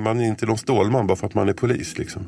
Man 0.00 0.20
är 0.20 0.24
inte 0.24 0.46
någon 0.46 0.58
stålman 0.58 1.06
bara 1.06 1.16
för 1.16 1.26
att 1.26 1.34
man 1.34 1.48
är 1.48 1.52
polis. 1.52 1.98
Liksom. 1.98 2.26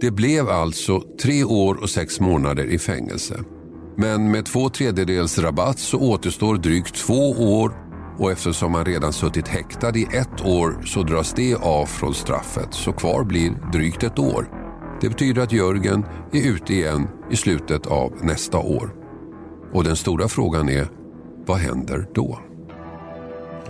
Det 0.00 0.10
blev 0.10 0.48
alltså 0.48 1.02
tre 1.22 1.44
år 1.44 1.74
och 1.82 1.90
sex 1.90 2.20
månader 2.20 2.64
i 2.64 2.78
fängelse. 2.78 3.44
Men 3.96 4.30
med 4.30 4.46
två 4.46 4.68
tredjedels 4.68 5.38
rabatt 5.38 5.78
så 5.78 5.98
återstår 5.98 6.56
drygt 6.56 6.94
två 6.94 7.30
år 7.30 7.89
och 8.20 8.32
eftersom 8.32 8.74
han 8.74 8.84
redan 8.84 9.12
suttit 9.12 9.48
häktad 9.48 9.96
i 9.96 10.04
ett 10.12 10.44
år 10.44 10.82
så 10.84 11.02
dras 11.02 11.32
det 11.32 11.54
av 11.54 11.86
från 11.86 12.14
straffet 12.14 12.68
så 12.74 12.92
kvar 12.92 13.24
blir 13.24 13.50
drygt 13.72 14.02
ett 14.02 14.18
år. 14.18 14.48
Det 15.00 15.08
betyder 15.08 15.42
att 15.42 15.52
Jörgen 15.52 16.04
är 16.32 16.50
ute 16.50 16.74
igen 16.74 17.08
i 17.30 17.36
slutet 17.36 17.86
av 17.86 18.12
nästa 18.22 18.58
år. 18.58 18.94
Och 19.72 19.84
den 19.84 19.96
stora 19.96 20.28
frågan 20.28 20.68
är, 20.68 20.88
vad 21.46 21.58
händer 21.58 22.06
då? 22.14 22.38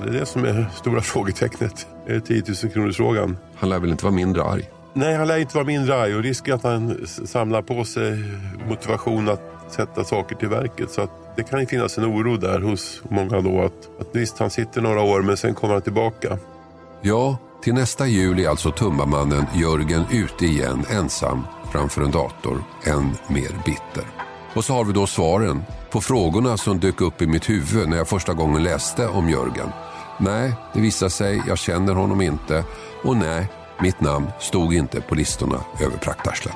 Det 0.02 0.08
är 0.08 0.12
det 0.12 0.26
som 0.26 0.44
är 0.44 0.70
stora 0.74 1.00
frågetecknet. 1.00 1.86
Det 2.06 2.12
är 2.12 2.20
10 2.20 2.42
000 2.62 2.72
kronors 2.72 2.96
frågan. 2.96 3.36
Han 3.56 3.68
lär 3.68 3.78
väl 3.78 3.90
inte 3.90 4.04
vara 4.04 4.14
mindre 4.14 4.42
arg? 4.42 4.68
Nej, 4.94 5.16
han 5.16 5.28
lär 5.28 5.38
inte 5.38 5.56
vara 5.56 5.66
mindre 5.66 5.94
arg 5.94 6.14
och 6.14 6.22
risken 6.22 6.54
att 6.54 6.62
han 6.62 7.06
samlar 7.06 7.62
på 7.62 7.84
sig 7.84 8.24
motivation 8.68 9.28
att 9.28 9.49
sätta 9.72 10.04
saker 10.04 10.36
till 10.36 10.48
verket. 10.48 10.90
Så 10.90 11.02
att 11.02 11.10
det 11.36 11.42
kan 11.42 11.60
ju 11.60 11.66
finnas 11.66 11.98
en 11.98 12.04
oro 12.04 12.36
där 12.36 12.60
hos 12.60 13.02
många 13.08 13.40
då 13.40 13.62
att, 13.62 14.00
att 14.00 14.08
visst, 14.12 14.38
han 14.38 14.50
sitter 14.50 14.80
några 14.80 15.02
år 15.02 15.22
men 15.22 15.36
sen 15.36 15.54
kommer 15.54 15.74
han 15.74 15.82
tillbaka. 15.82 16.38
Ja, 17.02 17.38
till 17.62 17.74
nästa 17.74 18.06
jul 18.06 18.38
är 18.38 18.48
alltså 18.48 18.70
Tumbamannen 18.70 19.46
Jörgen 19.54 20.04
ute 20.10 20.46
igen 20.46 20.84
ensam 20.90 21.42
framför 21.72 22.02
en 22.02 22.10
dator, 22.10 22.64
än 22.84 23.16
mer 23.28 23.64
bitter. 23.64 24.04
Och 24.54 24.64
så 24.64 24.72
har 24.72 24.84
vi 24.84 24.92
då 24.92 25.06
svaren 25.06 25.62
på 25.90 26.00
frågorna 26.00 26.56
som 26.56 26.80
dök 26.80 27.00
upp 27.00 27.22
i 27.22 27.26
mitt 27.26 27.50
huvud 27.50 27.88
när 27.88 27.96
jag 27.96 28.08
första 28.08 28.34
gången 28.34 28.62
läste 28.62 29.08
om 29.08 29.30
Jörgen. 29.30 29.68
Nej, 30.18 30.54
det 30.74 30.80
visade 30.80 31.10
sig, 31.10 31.42
jag 31.48 31.58
känner 31.58 31.94
honom 31.94 32.20
inte. 32.20 32.64
Och 33.04 33.16
nej, 33.16 33.48
mitt 33.82 34.00
namn 34.00 34.26
stod 34.40 34.74
inte 34.74 35.00
på 35.00 35.14
listorna 35.14 35.60
över 35.80 35.96
praktarslen. 35.96 36.54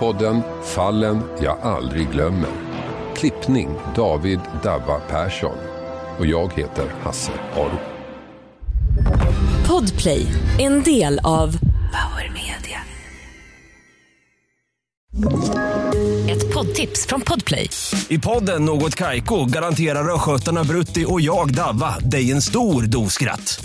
Podden 0.00 0.42
Fallen 0.64 1.22
jag 1.42 1.60
aldrig 1.60 2.12
glömmer. 2.12 2.50
Klippning 3.16 3.68
David 3.94 4.40
Dabba 4.62 5.00
Persson. 5.00 5.56
Och 6.18 6.26
jag 6.26 6.52
heter 6.52 6.92
Hasse 7.02 7.32
Aro. 7.56 7.80
Podplay, 9.68 10.26
en 10.58 10.82
del 10.82 11.18
av 11.24 11.58
Power 11.92 12.32
Media. 12.32 12.80
Ett 16.30 16.54
poddtips 16.54 17.06
från 17.06 17.20
Podplay. 17.20 17.70
I 18.08 18.18
podden 18.18 18.64
Något 18.64 18.94
Kaiko 18.94 19.44
garanterar 19.44 20.14
östgötarna 20.14 20.64
Brutti 20.64 21.04
och 21.08 21.20
jag, 21.20 21.54
Davva, 21.54 21.98
dig 21.98 22.32
en 22.32 22.42
stor 22.42 22.82
dos 22.82 23.12
skratt. 23.12 23.64